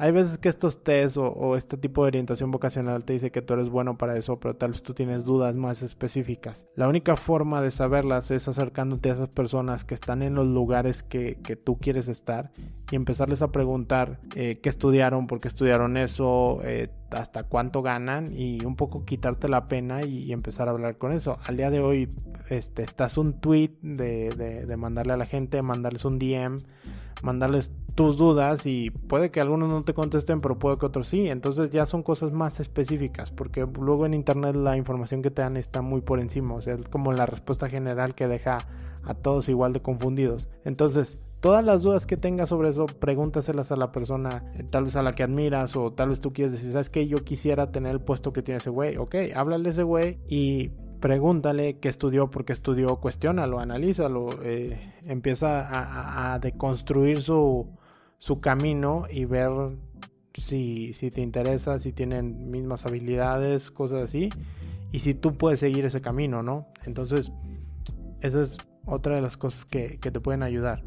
hay 0.00 0.12
veces 0.12 0.38
que 0.38 0.48
estos 0.48 0.82
test 0.82 1.18
o, 1.18 1.56
este 1.56 1.76
tipo 1.76 2.02
de 2.02 2.08
orientación 2.08 2.50
vocacional 2.50 3.04
te 3.04 3.12
dice 3.12 3.30
que 3.30 3.42
tú 3.42 3.52
eres 3.52 3.68
bueno 3.68 3.98
para 3.98 4.16
eso, 4.16 4.40
pero 4.40 4.56
tal 4.56 4.70
vez 4.70 4.82
tú 4.82 4.94
tienes 4.94 5.26
dudas 5.26 5.54
más 5.54 5.82
específicas. 5.82 6.66
La 6.74 6.88
única 6.88 7.16
forma 7.16 7.60
de 7.60 7.70
saberlas 7.70 8.30
es 8.30 8.48
acercándote 8.48 9.10
a 9.10 9.12
esas 9.12 9.28
personas 9.28 9.84
que 9.84 9.94
están 9.94 10.22
en 10.22 10.34
los 10.34 10.46
lugares 10.46 11.02
que, 11.02 11.36
tú 11.62 11.76
quieres 11.78 12.08
estar 12.08 12.50
y 12.90 12.96
empezarles 12.96 13.42
a 13.42 13.52
preguntar 13.52 14.20
eh, 14.36 14.58
qué 14.62 14.70
estudiaron, 14.70 15.26
por 15.26 15.38
qué 15.38 15.48
estudiaron 15.48 15.98
eso, 15.98 16.60
eh, 16.64 16.88
hasta 17.12 17.44
cuánto 17.44 17.82
ganan 17.82 18.32
y 18.32 18.64
un 18.64 18.76
poco 18.76 19.04
quitarte 19.04 19.48
la 19.48 19.68
pena 19.68 20.02
y, 20.02 20.32
empezar 20.32 20.68
a 20.68 20.72
hablar 20.72 20.98
con 20.98 21.12
eso. 21.12 21.38
Al 21.46 21.56
día 21.56 21.70
de 21.70 21.80
hoy 21.80 22.12
este, 22.48 22.82
estás 22.82 23.18
un 23.18 23.40
tweet 23.40 23.72
de, 23.82 24.30
de, 24.30 24.66
de 24.66 24.76
mandarle 24.76 25.12
a 25.12 25.16
la 25.16 25.26
gente, 25.26 25.60
mandarles 25.62 26.04
un 26.04 26.18
DM 26.18 26.58
mandarles 27.22 27.72
tus 27.94 28.16
dudas 28.16 28.66
y 28.66 28.90
puede 28.90 29.30
que 29.30 29.40
algunos 29.40 29.70
no 29.70 29.84
te 29.84 29.94
contesten, 29.94 30.40
pero 30.40 30.58
puede 30.58 30.78
que 30.78 30.86
otros 30.86 31.08
sí. 31.08 31.28
Entonces 31.28 31.70
ya 31.70 31.86
son 31.86 32.02
cosas 32.02 32.32
más 32.32 32.60
específicas, 32.60 33.30
porque 33.30 33.66
luego 33.66 34.06
en 34.06 34.14
internet 34.14 34.54
la 34.56 34.76
información 34.76 35.22
que 35.22 35.30
te 35.30 35.42
dan 35.42 35.56
está 35.56 35.82
muy 35.82 36.00
por 36.00 36.20
encima, 36.20 36.54
o 36.54 36.60
sea, 36.60 36.74
es 36.74 36.88
como 36.88 37.12
la 37.12 37.26
respuesta 37.26 37.68
general 37.68 38.14
que 38.14 38.28
deja 38.28 38.58
a 39.04 39.14
todos 39.14 39.48
igual 39.48 39.72
de 39.72 39.80
confundidos. 39.80 40.48
Entonces, 40.64 41.20
todas 41.40 41.64
las 41.64 41.82
dudas 41.82 42.06
que 42.06 42.16
tengas 42.16 42.50
sobre 42.50 42.68
eso, 42.68 42.86
pregúntaselas 42.86 43.72
a 43.72 43.76
la 43.76 43.92
persona, 43.92 44.44
eh, 44.54 44.62
tal 44.62 44.84
vez 44.84 44.96
a 44.96 45.02
la 45.02 45.14
que 45.14 45.22
admiras, 45.22 45.74
o 45.76 45.92
tal 45.92 46.10
vez 46.10 46.20
tú 46.20 46.32
quieres 46.32 46.52
decir, 46.52 46.72
¿sabes 46.72 46.90
qué? 46.90 47.06
Yo 47.06 47.18
quisiera 47.24 47.72
tener 47.72 47.92
el 47.92 48.00
puesto 48.00 48.32
que 48.32 48.42
tiene 48.42 48.58
ese 48.58 48.70
güey. 48.70 48.96
Ok, 48.96 49.16
háblale 49.34 49.68
a 49.68 49.72
ese 49.72 49.82
güey 49.82 50.18
y 50.28 50.70
pregúntale 51.00 51.78
qué 51.78 51.88
estudió, 51.88 52.30
por 52.30 52.44
qué 52.44 52.52
estudió, 52.52 52.96
cuestiónalo, 52.96 53.58
analízalo, 53.58 54.28
eh, 54.42 54.92
empieza 55.06 56.32
a, 56.32 56.38
deconstruir 56.38 57.22
su, 57.22 57.66
su, 58.18 58.40
camino 58.40 59.04
y 59.10 59.24
ver 59.24 59.50
si, 60.34 60.92
si, 60.92 61.10
te 61.10 61.22
interesa, 61.22 61.78
si 61.78 61.92
tienen 61.92 62.50
mismas 62.50 62.84
habilidades, 62.84 63.70
cosas 63.70 64.02
así, 64.02 64.28
y 64.92 65.00
si 65.00 65.14
tú 65.14 65.36
puedes 65.36 65.60
seguir 65.60 65.86
ese 65.86 66.02
camino, 66.02 66.42
¿no? 66.42 66.66
Entonces, 66.84 67.32
esa 68.20 68.42
es 68.42 68.58
otra 68.84 69.14
de 69.14 69.22
las 69.22 69.38
cosas 69.38 69.64
que, 69.64 69.98
que 69.98 70.10
te 70.10 70.20
pueden 70.20 70.42
ayudar. 70.42 70.82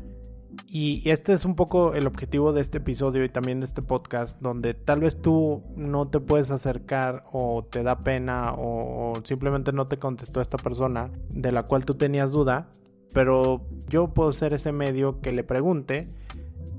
Y 0.67 1.07
este 1.09 1.33
es 1.33 1.45
un 1.45 1.55
poco 1.55 1.93
el 1.93 2.07
objetivo 2.07 2.53
de 2.53 2.61
este 2.61 2.79
episodio 2.79 3.23
y 3.23 3.29
también 3.29 3.59
de 3.59 3.65
este 3.65 3.81
podcast, 3.81 4.39
donde 4.41 4.73
tal 4.73 5.01
vez 5.01 5.21
tú 5.21 5.63
no 5.75 6.07
te 6.07 6.19
puedes 6.19 6.51
acercar 6.51 7.25
o 7.31 7.63
te 7.69 7.83
da 7.83 7.99
pena 7.99 8.53
o, 8.57 9.13
simplemente 9.23 9.71
no 9.71 9.87
te 9.87 9.97
contestó 9.97 10.41
esta 10.41 10.57
persona 10.57 11.11
de 11.29 11.51
la 11.51 11.63
cual 11.63 11.85
tú 11.85 11.95
tenías 11.95 12.31
duda, 12.31 12.69
pero 13.13 13.67
yo 13.87 14.13
puedo 14.13 14.33
ser 14.33 14.53
ese 14.53 14.71
medio 14.71 15.21
que 15.21 15.31
le 15.31 15.43
pregunte 15.43 16.09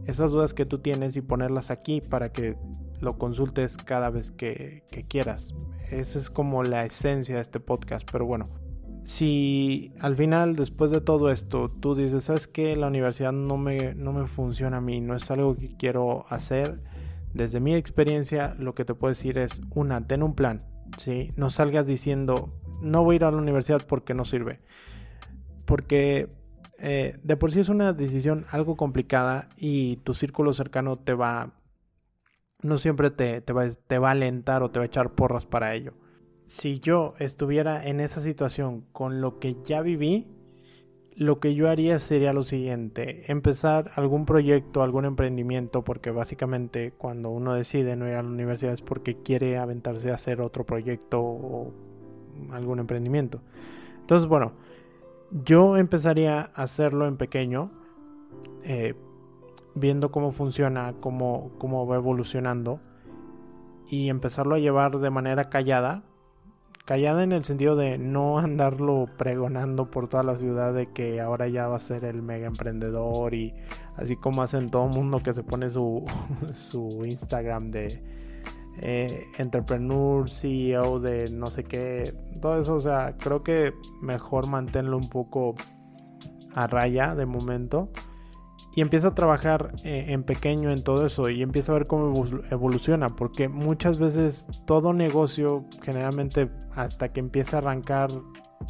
esas 0.06 0.32
dudas 0.32 0.54
que 0.54 0.66
tú 0.66 0.78
tienes 0.78 1.16
y 1.16 1.20
ponerlas 1.20 1.70
aquí 1.70 2.00
para 2.00 2.32
que 2.32 2.56
lo 3.00 3.16
consultes 3.16 3.76
cada 3.76 4.10
vez 4.10 4.30
que, 4.32 4.82
que 4.90 5.06
quieras. 5.06 5.54
Esa 5.90 6.18
es 6.18 6.30
como 6.30 6.62
la 6.62 6.84
esencia 6.84 7.36
de 7.36 7.42
este 7.42 7.60
podcast, 7.60 8.08
pero 8.10 8.26
bueno, 8.26 8.46
si 9.04 9.92
al 10.00 10.16
final, 10.16 10.56
después 10.56 10.90
de 10.90 11.02
todo 11.02 11.30
esto, 11.30 11.70
tú 11.70 11.94
dices, 11.94 12.24
¿sabes 12.24 12.48
qué? 12.48 12.74
La 12.74 12.86
universidad 12.86 13.32
no 13.32 13.58
me, 13.58 13.94
no 13.94 14.12
me 14.12 14.26
funciona 14.26 14.78
a 14.78 14.80
mí, 14.80 15.00
no 15.00 15.14
es 15.14 15.30
algo 15.30 15.54
que 15.56 15.76
quiero 15.76 16.24
hacer. 16.30 16.82
Desde 17.34 17.60
mi 17.60 17.74
experiencia, 17.74 18.54
lo 18.58 18.74
que 18.74 18.84
te 18.84 18.94
puedo 18.94 19.10
decir 19.10 19.36
es, 19.36 19.60
una, 19.74 20.06
ten 20.06 20.22
un 20.22 20.34
plan, 20.34 20.62
¿sí? 20.98 21.32
No 21.36 21.50
salgas 21.50 21.86
diciendo, 21.86 22.54
no 22.80 23.04
voy 23.04 23.14
a 23.14 23.16
ir 23.16 23.24
a 23.24 23.30
la 23.30 23.36
universidad 23.36 23.86
porque 23.86 24.14
no 24.14 24.24
sirve. 24.24 24.60
Porque 25.66 26.30
eh, 26.78 27.18
de 27.22 27.36
por 27.36 27.52
sí 27.52 27.60
es 27.60 27.68
una 27.68 27.92
decisión 27.92 28.46
algo 28.50 28.76
complicada 28.76 29.48
y 29.56 29.96
tu 29.98 30.14
círculo 30.14 30.54
cercano 30.54 30.98
te 30.98 31.12
va, 31.12 31.52
no 32.62 32.78
siempre 32.78 33.10
te, 33.10 33.42
te, 33.42 33.52
va, 33.52 33.68
te 33.68 33.98
va 33.98 34.08
a 34.08 34.12
alentar 34.12 34.62
o 34.62 34.70
te 34.70 34.78
va 34.78 34.84
a 34.84 34.86
echar 34.86 35.14
porras 35.14 35.44
para 35.44 35.74
ello 35.74 35.92
si 36.46 36.80
yo 36.80 37.14
estuviera 37.18 37.86
en 37.86 38.00
esa 38.00 38.20
situación 38.20 38.84
con 38.92 39.20
lo 39.20 39.38
que 39.38 39.56
ya 39.64 39.80
viví, 39.80 40.26
lo 41.16 41.38
que 41.38 41.54
yo 41.54 41.70
haría 41.70 41.98
sería 41.98 42.32
lo 42.32 42.42
siguiente, 42.42 43.30
empezar 43.30 43.92
algún 43.94 44.26
proyecto, 44.26 44.82
algún 44.82 45.04
emprendimiento, 45.04 45.84
porque 45.84 46.10
básicamente 46.10 46.92
cuando 46.92 47.30
uno 47.30 47.54
decide 47.54 47.94
no 47.94 48.08
ir 48.08 48.14
a 48.14 48.22
la 48.22 48.28
universidad 48.28 48.72
es 48.72 48.82
porque 48.82 49.22
quiere 49.22 49.56
aventarse 49.56 50.10
a 50.10 50.14
hacer 50.14 50.40
otro 50.40 50.64
proyecto 50.64 51.20
o 51.20 51.72
algún 52.50 52.80
emprendimiento. 52.80 53.40
Entonces, 54.00 54.28
bueno, 54.28 54.52
yo 55.44 55.76
empezaría 55.76 56.50
a 56.54 56.62
hacerlo 56.64 57.06
en 57.06 57.16
pequeño, 57.16 57.70
eh, 58.64 58.94
viendo 59.74 60.10
cómo 60.10 60.32
funciona, 60.32 60.94
cómo, 61.00 61.52
cómo 61.58 61.86
va 61.86 61.96
evolucionando 61.96 62.80
y 63.88 64.08
empezarlo 64.08 64.56
a 64.56 64.58
llevar 64.58 64.98
de 64.98 65.10
manera 65.10 65.48
callada 65.48 66.02
Callada 66.84 67.22
en 67.22 67.32
el 67.32 67.44
sentido 67.44 67.76
de 67.76 67.96
no 67.96 68.38
andarlo 68.38 69.06
pregonando 69.16 69.90
por 69.90 70.08
toda 70.08 70.22
la 70.22 70.36
ciudad 70.36 70.74
de 70.74 70.92
que 70.92 71.18
ahora 71.18 71.48
ya 71.48 71.66
va 71.66 71.76
a 71.76 71.78
ser 71.78 72.04
el 72.04 72.20
mega 72.20 72.46
emprendedor 72.46 73.32
y 73.32 73.54
así 73.96 74.16
como 74.16 74.42
hacen 74.42 74.68
todo 74.68 74.86
mundo 74.88 75.22
que 75.22 75.32
se 75.32 75.42
pone 75.42 75.70
su, 75.70 76.04
su 76.52 77.02
Instagram 77.06 77.70
de 77.70 78.02
eh, 78.82 79.24
entrepreneur, 79.38 80.28
CEO 80.28 81.00
de 81.00 81.30
no 81.30 81.50
sé 81.50 81.64
qué, 81.64 82.14
todo 82.42 82.60
eso, 82.60 82.74
o 82.74 82.80
sea, 82.80 83.16
creo 83.16 83.42
que 83.42 83.72
mejor 84.02 84.46
manténlo 84.46 84.98
un 84.98 85.08
poco 85.08 85.54
a 86.54 86.66
raya 86.66 87.14
de 87.14 87.24
momento 87.24 87.88
y 88.76 88.80
empieza 88.80 89.08
a 89.08 89.14
trabajar 89.14 89.72
eh, 89.84 90.06
en 90.08 90.24
pequeño 90.24 90.70
en 90.70 90.82
todo 90.82 91.06
eso 91.06 91.28
y 91.28 91.42
empieza 91.42 91.72
a 91.72 91.76
ver 91.76 91.86
cómo 91.86 92.24
evoluciona, 92.50 93.08
porque 93.08 93.48
muchas 93.48 93.98
veces 93.98 94.48
todo 94.66 94.92
negocio, 94.92 95.64
generalmente 95.82 96.50
hasta 96.74 97.12
que 97.12 97.20
empieza 97.20 97.56
a 97.56 97.60
arrancar, 97.60 98.10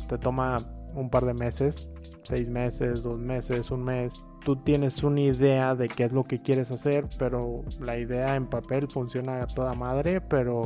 te 0.09 0.19
toma 0.19 0.61
un 0.95 1.09
par 1.09 1.25
de 1.25 1.33
meses, 1.33 1.91
seis 2.23 2.49
meses, 2.49 3.03
dos 3.03 3.19
meses, 3.19 3.71
un 3.71 3.85
mes. 3.85 4.17
Tú 4.45 4.57
tienes 4.57 5.03
una 5.03 5.23
idea 5.23 5.75
de 5.75 5.89
qué 5.89 6.05
es 6.05 6.13
lo 6.13 6.25
que 6.25 6.43
quieres 6.43 6.71
hacer, 6.71 7.09
pero 7.19 7.63
la 7.81 7.97
idea 7.97 8.37
en 8.37 8.47
papel 8.47 8.89
funciona 8.89 9.41
a 9.41 9.47
toda 9.47 9.73
madre, 9.73 10.21
pero 10.21 10.65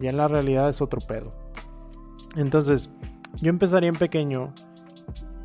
ya 0.00 0.10
en 0.10 0.16
la 0.16 0.26
realidad 0.26 0.68
es 0.68 0.82
otro 0.82 1.00
pedo. 1.00 1.32
Entonces, 2.36 2.90
yo 3.40 3.50
empezaría 3.50 3.88
en 3.88 3.94
pequeño 3.94 4.52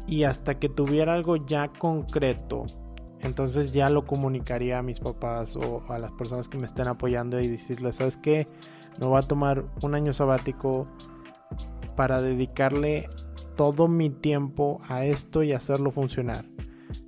y 0.08 0.24
hasta 0.24 0.56
que 0.56 0.68
tuviera 0.68 1.14
algo 1.14 1.36
ya 1.36 1.68
concreto, 1.68 2.66
entonces 3.24 3.72
ya 3.72 3.90
lo 3.90 4.06
comunicaría 4.06 4.80
a 4.80 4.84
mis 4.84 5.00
papás 5.00 5.56
o 5.56 5.84
a 5.90 5.98
las 5.98 6.12
personas 6.12 6.48
que 6.48 6.58
me 6.58 6.66
estén 6.66 6.88
apoyando 6.88 7.40
y 7.40 7.48
decirles, 7.48 7.96
¿sabes 7.96 8.18
qué? 8.18 8.48
Me 9.00 9.06
voy 9.06 9.18
a 9.18 9.24
tomar 9.24 9.66
un 9.82 9.96
año 9.96 10.14
sabático 10.14 10.88
para 11.96 12.22
dedicarle 12.22 13.10
todo 13.56 13.88
mi 13.88 14.10
tiempo 14.10 14.82
a 14.88 15.06
esto 15.06 15.44
y 15.44 15.54
hacerlo 15.54 15.92
funcionar. 15.92 16.46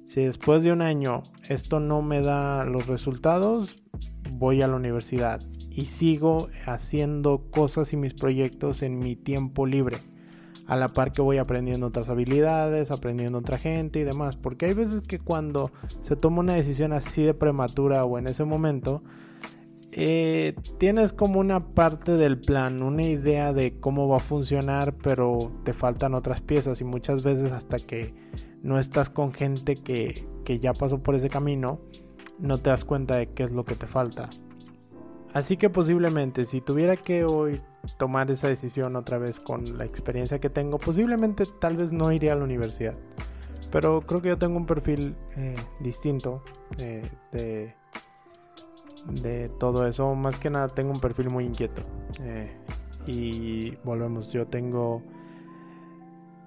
Si 0.05 0.23
después 0.23 0.63
de 0.63 0.71
un 0.71 0.81
año 0.81 1.23
esto 1.49 1.79
no 1.79 2.01
me 2.01 2.21
da 2.21 2.63
los 2.63 2.87
resultados, 2.87 3.75
voy 4.31 4.61
a 4.61 4.67
la 4.67 4.75
universidad 4.75 5.41
y 5.69 5.85
sigo 5.85 6.47
haciendo 6.65 7.49
cosas 7.51 7.91
y 7.91 7.97
mis 7.97 8.13
proyectos 8.13 8.81
en 8.81 8.99
mi 8.99 9.15
tiempo 9.15 9.65
libre 9.65 9.97
a 10.67 10.75
la 10.75 10.87
par 10.87 11.11
que 11.11 11.21
voy 11.21 11.37
aprendiendo 11.37 11.87
otras 11.87 12.09
habilidades, 12.09 12.91
aprendiendo 12.91 13.37
otra 13.37 13.57
gente 13.57 13.99
y 13.99 14.03
demás. 14.03 14.35
Porque 14.35 14.65
hay 14.65 14.73
veces 14.73 15.01
que 15.01 15.19
cuando 15.19 15.71
se 16.01 16.15
toma 16.15 16.39
una 16.39 16.55
decisión 16.55 16.93
así 16.93 17.23
de 17.23 17.33
prematura 17.33 18.03
o 18.05 18.17
en 18.17 18.27
ese 18.27 18.45
momento, 18.45 19.03
eh, 19.91 20.55
tienes 20.77 21.13
como 21.13 21.39
una 21.39 21.67
parte 21.73 22.13
del 22.13 22.39
plan, 22.39 22.81
una 22.81 23.03
idea 23.03 23.53
de 23.53 23.79
cómo 23.79 24.07
va 24.07 24.17
a 24.17 24.19
funcionar, 24.19 24.93
pero 24.95 25.51
te 25.63 25.73
faltan 25.73 26.15
otras 26.15 26.41
piezas 26.41 26.81
y 26.81 26.83
muchas 26.83 27.23
veces 27.23 27.51
hasta 27.51 27.77
que 27.77 28.13
no 28.61 28.79
estás 28.79 29.09
con 29.09 29.31
gente 29.31 29.75
que, 29.75 30.27
que 30.43 30.59
ya 30.59 30.73
pasó 30.73 31.01
por 31.01 31.15
ese 31.15 31.29
camino, 31.29 31.79
no 32.39 32.57
te 32.57 32.71
das 32.71 32.83
cuenta 32.83 33.15
de 33.15 33.27
qué 33.27 33.43
es 33.43 33.51
lo 33.51 33.63
que 33.63 33.75
te 33.75 33.87
falta. 33.87 34.29
Así 35.33 35.57
que 35.57 35.69
posiblemente 35.69 36.45
si 36.45 36.61
tuviera 36.61 36.97
que 36.97 37.23
hoy 37.23 37.61
tomar 37.97 38.29
esa 38.31 38.47
decisión 38.47 38.95
otra 38.95 39.17
vez 39.17 39.39
con 39.39 39.77
la 39.77 39.85
experiencia 39.85 40.39
que 40.39 40.49
tengo, 40.49 40.77
posiblemente 40.77 41.45
tal 41.59 41.77
vez 41.77 41.91
no 41.91 42.11
iría 42.11 42.33
a 42.33 42.35
la 42.35 42.43
universidad. 42.43 42.95
Pero 43.71 44.01
creo 44.01 44.21
que 44.21 44.29
yo 44.29 44.37
tengo 44.37 44.57
un 44.57 44.65
perfil 44.65 45.15
eh, 45.35 45.55
distinto 45.79 46.43
eh, 46.77 47.09
de, 47.31 47.73
de 49.21 49.49
todo 49.59 49.85
eso. 49.87 50.15
Más 50.15 50.37
que 50.37 50.49
nada 50.49 50.69
tengo 50.69 50.91
un 50.91 50.99
perfil 50.99 51.29
muy 51.29 51.45
inquieto. 51.45 51.81
Eh, 52.21 52.55
y 53.05 53.75
volvemos, 53.83 54.31
yo 54.31 54.47
tengo... 54.47 55.03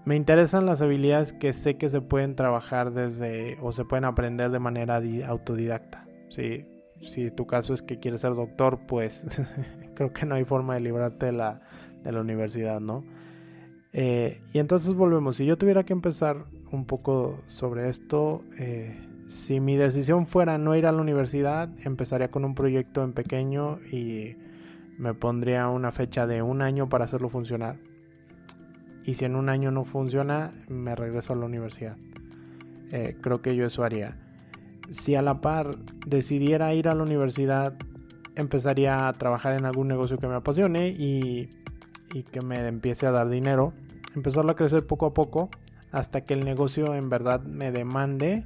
Me 0.04 0.16
interesan 0.16 0.64
las 0.64 0.80
habilidades 0.80 1.34
que 1.34 1.52
sé 1.52 1.76
que 1.76 1.90
se 1.90 2.00
pueden 2.00 2.34
trabajar 2.34 2.92
desde 2.92 3.58
o 3.60 3.72
se 3.72 3.84
pueden 3.84 4.06
aprender 4.06 4.50
de 4.50 4.58
manera 4.58 5.02
autodidacta. 5.26 6.06
Sí, 6.30 6.66
si 7.00 7.30
tu 7.30 7.46
caso 7.46 7.74
es 7.74 7.82
que 7.82 7.98
quieres 7.98 8.20
ser 8.20 8.34
doctor, 8.34 8.80
pues 8.86 9.22
creo 9.94 10.12
que 10.12 10.26
no 10.26 10.34
hay 10.34 10.44
forma 10.44 10.74
de 10.74 10.80
librarte 10.80 11.26
de 11.26 11.32
la, 11.32 11.60
de 12.04 12.12
la 12.12 12.20
universidad, 12.20 12.80
¿no? 12.80 13.04
Eh, 13.92 14.42
y 14.52 14.58
entonces 14.58 14.94
volvemos, 14.94 15.36
si 15.36 15.46
yo 15.46 15.56
tuviera 15.56 15.84
que 15.84 15.92
empezar 15.92 16.44
un 16.70 16.84
poco 16.84 17.40
sobre 17.46 17.88
esto, 17.88 18.42
eh, 18.58 18.96
si 19.26 19.60
mi 19.60 19.76
decisión 19.76 20.26
fuera 20.26 20.58
no 20.58 20.76
ir 20.76 20.86
a 20.86 20.92
la 20.92 21.00
universidad, 21.00 21.70
empezaría 21.84 22.30
con 22.30 22.44
un 22.44 22.54
proyecto 22.54 23.02
en 23.02 23.12
pequeño 23.12 23.78
y 23.90 24.36
me 24.98 25.14
pondría 25.14 25.68
una 25.68 25.92
fecha 25.92 26.26
de 26.26 26.42
un 26.42 26.60
año 26.62 26.88
para 26.88 27.04
hacerlo 27.04 27.28
funcionar. 27.28 27.76
Y 29.04 29.14
si 29.14 29.24
en 29.24 29.36
un 29.36 29.48
año 29.48 29.70
no 29.70 29.84
funciona, 29.84 30.52
me 30.68 30.94
regreso 30.94 31.32
a 31.32 31.36
la 31.36 31.46
universidad. 31.46 31.96
Eh, 32.92 33.16
creo 33.20 33.40
que 33.40 33.56
yo 33.56 33.66
eso 33.66 33.84
haría 33.84 34.16
si 34.90 35.14
a 35.14 35.22
la 35.22 35.40
par 35.40 35.76
decidiera 36.06 36.74
ir 36.74 36.88
a 36.88 36.94
la 36.94 37.02
universidad, 37.02 37.74
empezaría 38.34 39.08
a 39.08 39.12
trabajar 39.12 39.54
en 39.54 39.64
algún 39.64 39.88
negocio 39.88 40.18
que 40.18 40.28
me 40.28 40.36
apasione 40.36 40.88
y, 40.88 41.50
que 42.30 42.40
me 42.40 42.66
empiece 42.66 43.06
a 43.06 43.10
dar 43.10 43.28
dinero. 43.28 43.72
Empezarlo 44.14 44.52
a 44.52 44.56
crecer 44.56 44.86
poco 44.86 45.06
a 45.06 45.14
poco 45.14 45.50
hasta 45.92 46.22
que 46.22 46.34
el 46.34 46.44
negocio 46.44 46.94
en 46.94 47.08
verdad 47.08 47.42
me 47.42 47.70
demande 47.70 48.44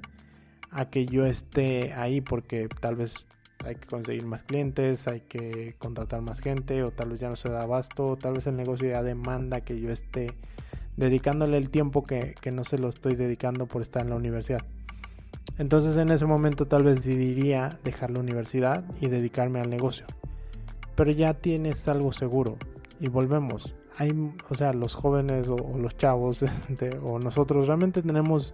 a 0.71 0.91
que 0.91 1.07
yo 1.07 1.27
esté 1.27 1.93
ahí 1.93 2.21
porque 2.21 2.69
tal 2.69 2.97
vez 2.97 3.27
hay 3.65 3.77
que 3.77 3.87
conseguir 3.87 4.25
más 4.25 4.43
clientes, 4.43 5.07
hay 5.07 5.21
que 5.21 5.77
contratar 5.79 6.23
más 6.23 6.41
gente 6.41 6.83
o 6.83 6.91
tal 6.91 7.11
vez 7.11 7.21
ya 7.21 7.29
no 7.29 7.37
se 7.37 7.51
da 7.51 7.63
abasto, 7.63 8.09
o 8.09 8.17
tal 8.17 8.35
vez 8.35 8.47
el 8.49 8.57
negocio 8.57 8.89
ya 8.89 9.03
demanda 9.03 9.61
que 9.61 9.81
yo 9.81 9.91
esté 9.91 10.35
dedicándole 10.97 11.59
el 11.59 11.71
tiempo 11.71 12.03
que, 12.03 12.35
que 12.41 12.51
no 12.51 12.65
se 12.65 12.79
lo 12.79 12.89
estoy 12.89 13.15
dedicando 13.15 13.67
por 13.67 13.83
estar 13.83 14.03
en 14.03 14.11
la 14.11 14.17
universidad. 14.17 14.63
Entonces 15.59 15.97
en 15.97 16.11
ese 16.11 16.27
momento 16.27 16.67
tal 16.67 16.83
vez 16.83 17.05
decidiría 17.05 17.79
dejar 17.85 18.11
la 18.11 18.21
universidad 18.21 18.85
y 19.01 19.09
dedicarme 19.09 19.61
al 19.61 19.71
negocio. 19.71 20.07
Pero 20.95 21.11
ya 21.11 21.35
tienes 21.35 21.87
algo 21.88 22.12
seguro 22.12 22.57
y 23.01 23.09
volvemos. 23.09 23.75
Hay, 23.97 24.11
o 24.49 24.55
sea, 24.55 24.73
los 24.73 24.95
jóvenes 24.95 25.49
o, 25.49 25.57
los 25.79 25.97
chavos 25.97 26.43
este, 26.43 26.91
o 27.03 27.19
nosotros 27.19 27.67
realmente 27.67 28.03
tenemos 28.03 28.53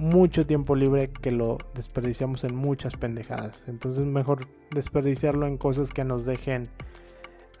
mucho 0.00 0.44
tiempo 0.44 0.74
libre 0.74 1.10
que 1.10 1.30
lo 1.30 1.58
desperdiciamos 1.74 2.42
en 2.44 2.56
muchas 2.56 2.96
pendejadas. 2.96 3.64
Entonces 3.68 4.04
mejor 4.04 4.46
desperdiciarlo 4.72 5.46
en 5.46 5.56
cosas 5.56 5.90
que 5.90 6.04
nos 6.04 6.24
dejen 6.24 6.68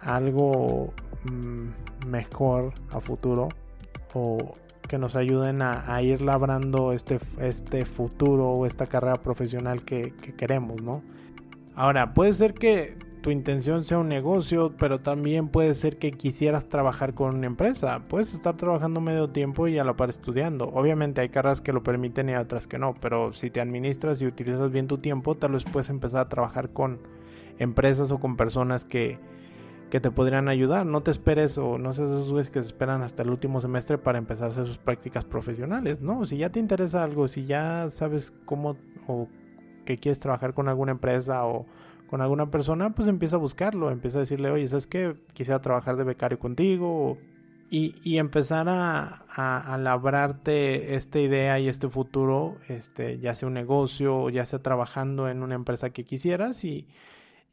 algo 0.00 0.92
mm, 1.30 2.08
mejor 2.08 2.72
a 2.90 3.00
futuro 3.00 3.48
o 4.14 4.54
que 4.88 4.98
nos 4.98 5.16
ayuden 5.16 5.62
a, 5.62 6.02
ir 6.02 6.22
labrando 6.22 6.92
este, 6.92 7.18
este 7.40 7.84
futuro 7.84 8.50
o 8.50 8.66
esta 8.66 8.86
carrera 8.86 9.16
profesional 9.16 9.84
que, 9.84 10.12
queremos, 10.36 10.82
¿no? 10.82 11.02
Ahora, 11.74 12.14
puede 12.14 12.32
ser 12.32 12.54
que 12.54 12.96
tu 13.20 13.30
intención 13.30 13.84
sea 13.84 13.98
un 13.98 14.08
negocio, 14.08 14.74
pero 14.78 14.98
también 14.98 15.48
puede 15.48 15.74
ser 15.74 15.98
que 15.98 16.12
quisieras 16.12 16.68
trabajar 16.68 17.14
con 17.14 17.36
una 17.36 17.46
empresa. 17.46 18.02
Puedes 18.06 18.34
estar 18.34 18.56
trabajando 18.56 19.00
medio 19.00 19.30
tiempo 19.30 19.66
y 19.66 19.78
a 19.78 19.84
la 19.84 19.96
par 19.96 20.10
estudiando. 20.10 20.68
Obviamente 20.68 21.22
hay 21.22 21.30
carreras 21.30 21.60
que 21.60 21.72
lo 21.72 21.82
permiten 21.82 22.28
y 22.28 22.34
otras 22.34 22.66
que 22.66 22.78
no, 22.78 22.94
pero 23.00 23.32
si 23.32 23.50
te 23.50 23.60
administras 23.60 24.20
y 24.20 24.26
utilizas 24.26 24.70
bien 24.70 24.86
tu 24.86 24.98
tiempo, 24.98 25.34
tal 25.36 25.52
vez 25.52 25.64
puedes 25.64 25.88
empezar 25.88 26.20
a 26.20 26.28
trabajar 26.28 26.70
con 26.70 27.00
empresas 27.58 28.12
o 28.12 28.20
con 28.20 28.36
personas 28.36 28.84
que, 28.84 29.18
que 29.90 30.00
te 30.00 30.10
podrían 30.10 30.48
ayudar. 30.48 30.86
No 30.86 31.02
te 31.02 31.10
esperes 31.10 31.58
o 31.58 31.78
no 31.78 31.92
seas 31.92 32.10
esos 32.10 32.32
güeyes 32.32 32.50
que 32.50 32.60
se 32.60 32.66
esperan 32.66 33.02
hasta 33.02 33.22
el 33.22 33.30
último 33.30 33.60
semestre 33.60 33.98
para 33.98 34.18
empezar 34.18 34.46
a 34.46 34.50
hacer 34.50 34.66
sus 34.66 34.78
prácticas 34.78 35.24
profesionales. 35.24 36.00
No, 36.00 36.24
si 36.24 36.38
ya 36.38 36.50
te 36.50 36.60
interesa 36.60 37.02
algo, 37.02 37.28
si 37.28 37.46
ya 37.46 37.88
sabes 37.90 38.32
cómo 38.44 38.76
o 39.06 39.28
que 39.84 39.98
quieres 39.98 40.18
trabajar 40.18 40.54
con 40.54 40.68
alguna 40.68 40.92
empresa 40.92 41.44
o 41.44 41.66
con 42.08 42.20
alguna 42.20 42.50
persona, 42.50 42.94
pues 42.94 43.08
empieza 43.08 43.36
a 43.36 43.38
buscarlo, 43.38 43.90
empieza 43.90 44.18
a 44.18 44.20
decirle, 44.20 44.50
oye, 44.50 44.68
¿sabes 44.68 44.86
qué? 44.86 45.16
Quisiera 45.32 45.60
trabajar 45.60 45.96
de 45.96 46.04
becario 46.04 46.38
contigo. 46.38 47.18
Y, 47.70 47.96
y, 48.04 48.18
empezar 48.18 48.68
a, 48.68 49.24
a, 49.34 49.76
labrarte 49.78 50.94
esta 50.94 51.18
idea 51.18 51.58
y 51.58 51.68
este 51.68 51.88
futuro, 51.88 52.58
este, 52.68 53.18
ya 53.18 53.34
sea 53.34 53.48
un 53.48 53.54
negocio 53.54 54.28
ya 54.30 54.44
sea 54.46 54.60
trabajando 54.60 55.28
en 55.28 55.42
una 55.42 55.56
empresa 55.56 55.90
que 55.90 56.04
quisieras 56.04 56.62
y, 56.62 56.86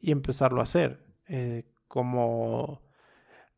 y 0.00 0.12
empezarlo 0.12 0.60
a 0.60 0.64
hacer. 0.64 1.00
Eh, 1.28 1.64
como 1.92 2.80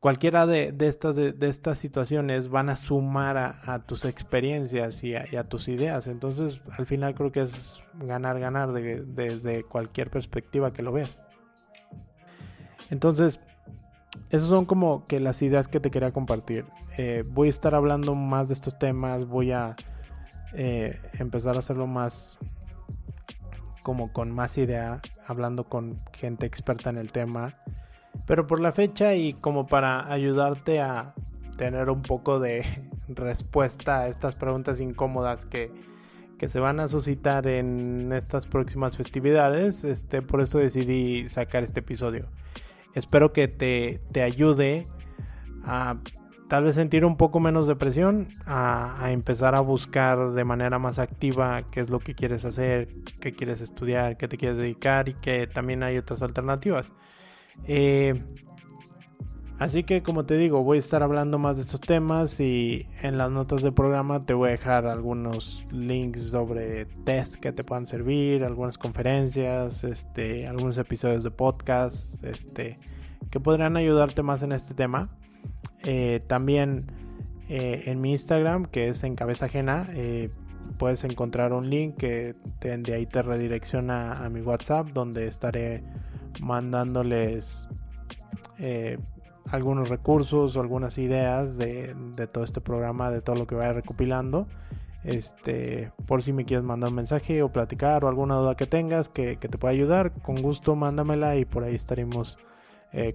cualquiera 0.00 0.44
de, 0.44 0.74
estas, 0.80 1.14
de, 1.14 1.36
estas 1.42 1.78
situaciones 1.78 2.48
van 2.48 2.68
a 2.68 2.74
sumar 2.74 3.36
a, 3.38 3.78
tus 3.86 4.04
experiencias 4.04 5.04
y 5.04 5.14
a, 5.14 5.48
tus 5.48 5.68
ideas. 5.68 6.08
Entonces, 6.08 6.60
al 6.76 6.84
final 6.84 7.14
creo 7.14 7.30
que 7.30 7.42
es 7.42 7.80
ganar, 7.94 8.40
ganar 8.40 8.72
desde 8.72 9.62
cualquier 9.62 10.10
perspectiva 10.10 10.72
que 10.72 10.82
lo 10.82 10.90
veas. 10.90 11.20
Entonces, 12.90 13.38
esas 14.30 14.48
son 14.48 14.64
como 14.64 15.06
que 15.06 15.20
las 15.20 15.40
ideas 15.40 15.68
que 15.68 15.78
te 15.78 15.92
quería 15.92 16.10
compartir. 16.10 16.66
Eh, 16.98 17.22
voy 17.24 17.46
a 17.46 17.50
estar 17.50 17.76
hablando 17.76 18.16
más 18.16 18.48
de 18.48 18.54
estos 18.54 18.76
temas, 18.80 19.28
voy 19.28 19.52
a 19.52 19.76
eh, 20.54 21.00
empezar 21.20 21.54
a 21.54 21.60
hacerlo 21.60 21.86
más 21.86 22.36
como 23.84 24.12
con 24.12 24.32
más 24.32 24.58
idea, 24.58 25.00
hablando 25.24 25.68
con 25.68 26.00
gente 26.12 26.46
experta 26.46 26.90
en 26.90 26.98
el 26.98 27.12
tema. 27.12 27.54
Pero 28.26 28.46
por 28.46 28.60
la 28.60 28.72
fecha 28.72 29.14
y 29.14 29.34
como 29.34 29.66
para 29.66 30.10
ayudarte 30.12 30.80
a 30.80 31.14
tener 31.56 31.90
un 31.90 32.02
poco 32.02 32.40
de 32.40 32.64
respuesta 33.08 34.00
a 34.00 34.08
estas 34.08 34.34
preguntas 34.34 34.80
incómodas 34.80 35.46
que, 35.46 35.70
que 36.38 36.48
se 36.48 36.60
van 36.60 36.80
a 36.80 36.88
suscitar 36.88 37.46
en 37.46 38.12
estas 38.12 38.46
próximas 38.46 38.96
festividades, 38.96 39.84
este, 39.84 40.22
por 40.22 40.40
eso 40.40 40.58
decidí 40.58 41.28
sacar 41.28 41.62
este 41.62 41.80
episodio. 41.80 42.28
Espero 42.94 43.32
que 43.32 43.48
te, 43.48 44.00
te 44.12 44.22
ayude 44.22 44.86
a 45.64 45.96
tal 46.48 46.64
vez 46.64 46.74
sentir 46.74 47.04
un 47.04 47.16
poco 47.16 47.40
menos 47.40 47.66
de 47.66 47.74
presión 47.74 48.28
a, 48.46 49.10
empezar 49.10 49.54
a 49.54 49.60
buscar 49.60 50.32
de 50.32 50.44
manera 50.44 50.78
más 50.78 50.98
activa 50.98 51.62
qué 51.70 51.80
es 51.80 51.90
lo 51.90 51.98
que 51.98 52.14
quieres 52.14 52.44
hacer, 52.44 52.88
qué 53.20 53.32
quieres 53.32 53.60
estudiar, 53.60 54.16
qué 54.16 54.28
te 54.28 54.36
quieres 54.36 54.58
dedicar 54.58 55.08
y 55.08 55.14
que 55.14 55.46
también 55.46 55.82
hay 55.82 55.98
otras 55.98 56.22
alternativas. 56.22 56.92
Eh, 57.66 58.22
así 59.58 59.84
que 59.84 60.02
como 60.02 60.26
te 60.26 60.36
digo, 60.36 60.62
voy 60.62 60.76
a 60.76 60.80
estar 60.80 61.02
hablando 61.02 61.38
más 61.38 61.56
de 61.56 61.62
estos 61.62 61.80
temas 61.80 62.40
y 62.40 62.86
en 63.02 63.18
las 63.18 63.30
notas 63.30 63.62
del 63.62 63.72
programa 63.72 64.26
te 64.26 64.34
voy 64.34 64.48
a 64.48 64.52
dejar 64.52 64.86
algunos 64.86 65.66
links 65.70 66.30
sobre 66.30 66.86
test 67.04 67.36
que 67.36 67.52
te 67.52 67.64
puedan 67.64 67.86
servir, 67.86 68.44
algunas 68.44 68.78
conferencias, 68.78 69.84
este, 69.84 70.46
algunos 70.46 70.78
episodios 70.78 71.24
de 71.24 71.30
podcast, 71.30 72.22
este, 72.24 72.78
que 73.30 73.40
podrán 73.40 73.76
ayudarte 73.76 74.22
más 74.22 74.42
en 74.42 74.52
este 74.52 74.74
tema. 74.74 75.16
Eh, 75.82 76.22
también 76.26 76.86
eh, 77.48 77.84
en 77.86 78.00
mi 78.00 78.12
Instagram, 78.12 78.66
que 78.66 78.88
es 78.88 79.04
en 79.04 79.16
cabeza 79.16 79.46
ajena, 79.46 79.86
puedes 80.78 81.04
encontrar 81.04 81.52
un 81.52 81.70
link 81.70 81.96
que 81.96 82.34
de 82.60 82.94
ahí 82.94 83.06
te 83.06 83.22
redirecciona 83.22 84.24
a 84.24 84.28
mi 84.28 84.40
WhatsApp, 84.40 84.88
donde 84.92 85.26
estaré 85.26 85.84
mandándoles 86.40 87.68
algunos 89.50 89.88
recursos 89.88 90.56
o 90.56 90.60
algunas 90.60 90.98
ideas 90.98 91.58
de, 91.58 91.94
todo 92.32 92.44
este 92.44 92.60
programa, 92.60 93.10
de 93.10 93.20
todo 93.20 93.36
lo 93.36 93.46
que 93.46 93.54
vaya 93.54 93.72
recopilando. 93.72 94.46
Este, 95.02 95.92
por 96.06 96.22
si 96.22 96.32
me 96.32 96.46
quieres 96.46 96.64
mandar 96.64 96.88
un 96.88 96.96
mensaje 96.96 97.42
o 97.42 97.52
platicar 97.52 98.04
o 98.04 98.08
alguna 98.08 98.36
duda 98.36 98.54
que 98.54 98.66
tengas 98.66 99.10
que, 99.10 99.36
que 99.36 99.48
te 99.48 99.58
pueda 99.58 99.72
ayudar, 99.72 100.12
con 100.22 100.40
gusto 100.40 100.76
mándamela 100.76 101.36
y 101.36 101.44
por 101.44 101.64
ahí 101.64 101.74
estaremos 101.74 102.38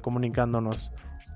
comunicándonos. 0.01 0.91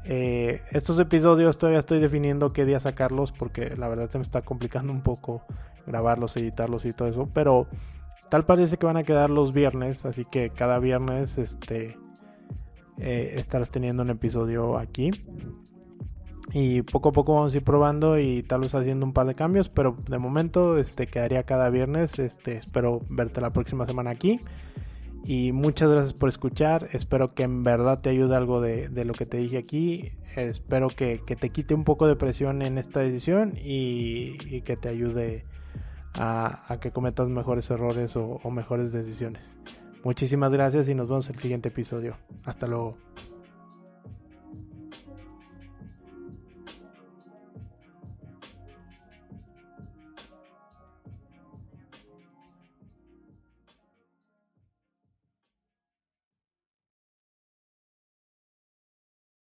Eh, 0.06 0.62
estos 0.72 1.00
episodios 1.00 1.58
todavía 1.58 1.80
estoy 1.80 2.00
definiendo 2.00 2.52
qué 2.52 2.65
día 2.65 2.80
sacarlos 2.82 3.32
porque 3.32 3.76
la 3.78 3.88
verdad 3.88 4.10
se 4.10 4.17
me 4.17 4.24
está 4.24 4.41
complicando 4.41 4.91
un 4.91 5.02
poco 5.02 5.43
grabarlos, 5.88 6.36
editarlos 6.36 6.86
y 6.86 6.91
todo 6.91 7.08
eso. 7.08 7.30
Pero 7.34 7.67
tal 8.34 8.48
parece 8.48 8.78
que 8.78 8.88
van 8.88 8.98
a 8.98 9.04
quedar 9.04 9.30
los 9.30 9.54
viernes, 9.54 10.08
así 10.08 10.26
que 10.26 10.50
cada 10.50 10.80
viernes 10.80 11.38
este, 11.38 12.00
eh, 12.98 13.36
estarás 13.38 13.69
teniendo 13.69 14.02
un 14.02 14.10
episodio 14.10 14.80
aquí. 14.80 15.12
Y 16.52 16.82
poco 16.82 17.10
a 17.10 17.12
poco 17.12 17.36
vamos 17.36 17.54
a 17.54 17.58
ir 17.58 17.63
probando 17.63 18.17
y 18.17 18.41
tal 18.41 18.62
vez 18.62 18.74
haciendo 18.74 19.06
un 19.06 19.13
par 19.13 19.28
de 19.28 19.36
cambios, 19.36 19.69
pero 19.69 19.98
de 20.10 20.17
momento 20.17 20.80
este, 20.80 21.06
quedaría 21.06 21.43
cada 21.43 21.69
viernes. 21.69 22.17
Este, 22.17 22.58
espero 22.58 23.02
verte 23.08 23.39
la 23.39 23.54
próxima 23.54 23.86
semana 23.86 24.10
aquí. 24.10 24.39
Y 25.24 25.52
muchas 25.52 25.91
gracias 25.91 26.13
por 26.15 26.28
escuchar. 26.28 26.89
Espero 26.91 27.36
que 27.36 27.43
en 27.43 27.62
verdad 27.62 28.02
te 28.02 28.10
ayude 28.10 28.36
algo 28.36 28.62
de, 28.62 28.89
lo 29.06 29.13
que 29.13 29.28
te 29.28 29.38
dije 29.38 29.60
aquí. 29.60 30.13
Espero 30.36 30.88
que, 30.88 31.19
te 31.19 31.52
quite 31.52 31.76
un 31.76 31.84
poco 31.84 32.08
de 32.08 32.15
presión 32.15 32.63
en 32.63 32.80
esta 32.80 33.02
decisión 33.02 33.54
y, 33.63 34.62
que 34.62 34.76
te 34.76 34.89
ayude 34.89 35.46
a, 36.15 36.78
que 36.82 36.91
cometas 36.91 37.28
mejores 37.30 37.69
errores 37.69 38.15
o 38.15 38.52
mejores 38.52 38.91
decisiones. 38.91 39.56
Muchísimas 40.04 40.52
gracias 40.52 40.89
y 40.89 40.95
nos 40.95 41.08
vemos 41.08 41.30
en 41.30 41.36
el 41.36 41.41
siguiente 41.41 41.69
episodio. 41.69 42.17
Hasta 42.43 42.67
luego. 42.67 42.97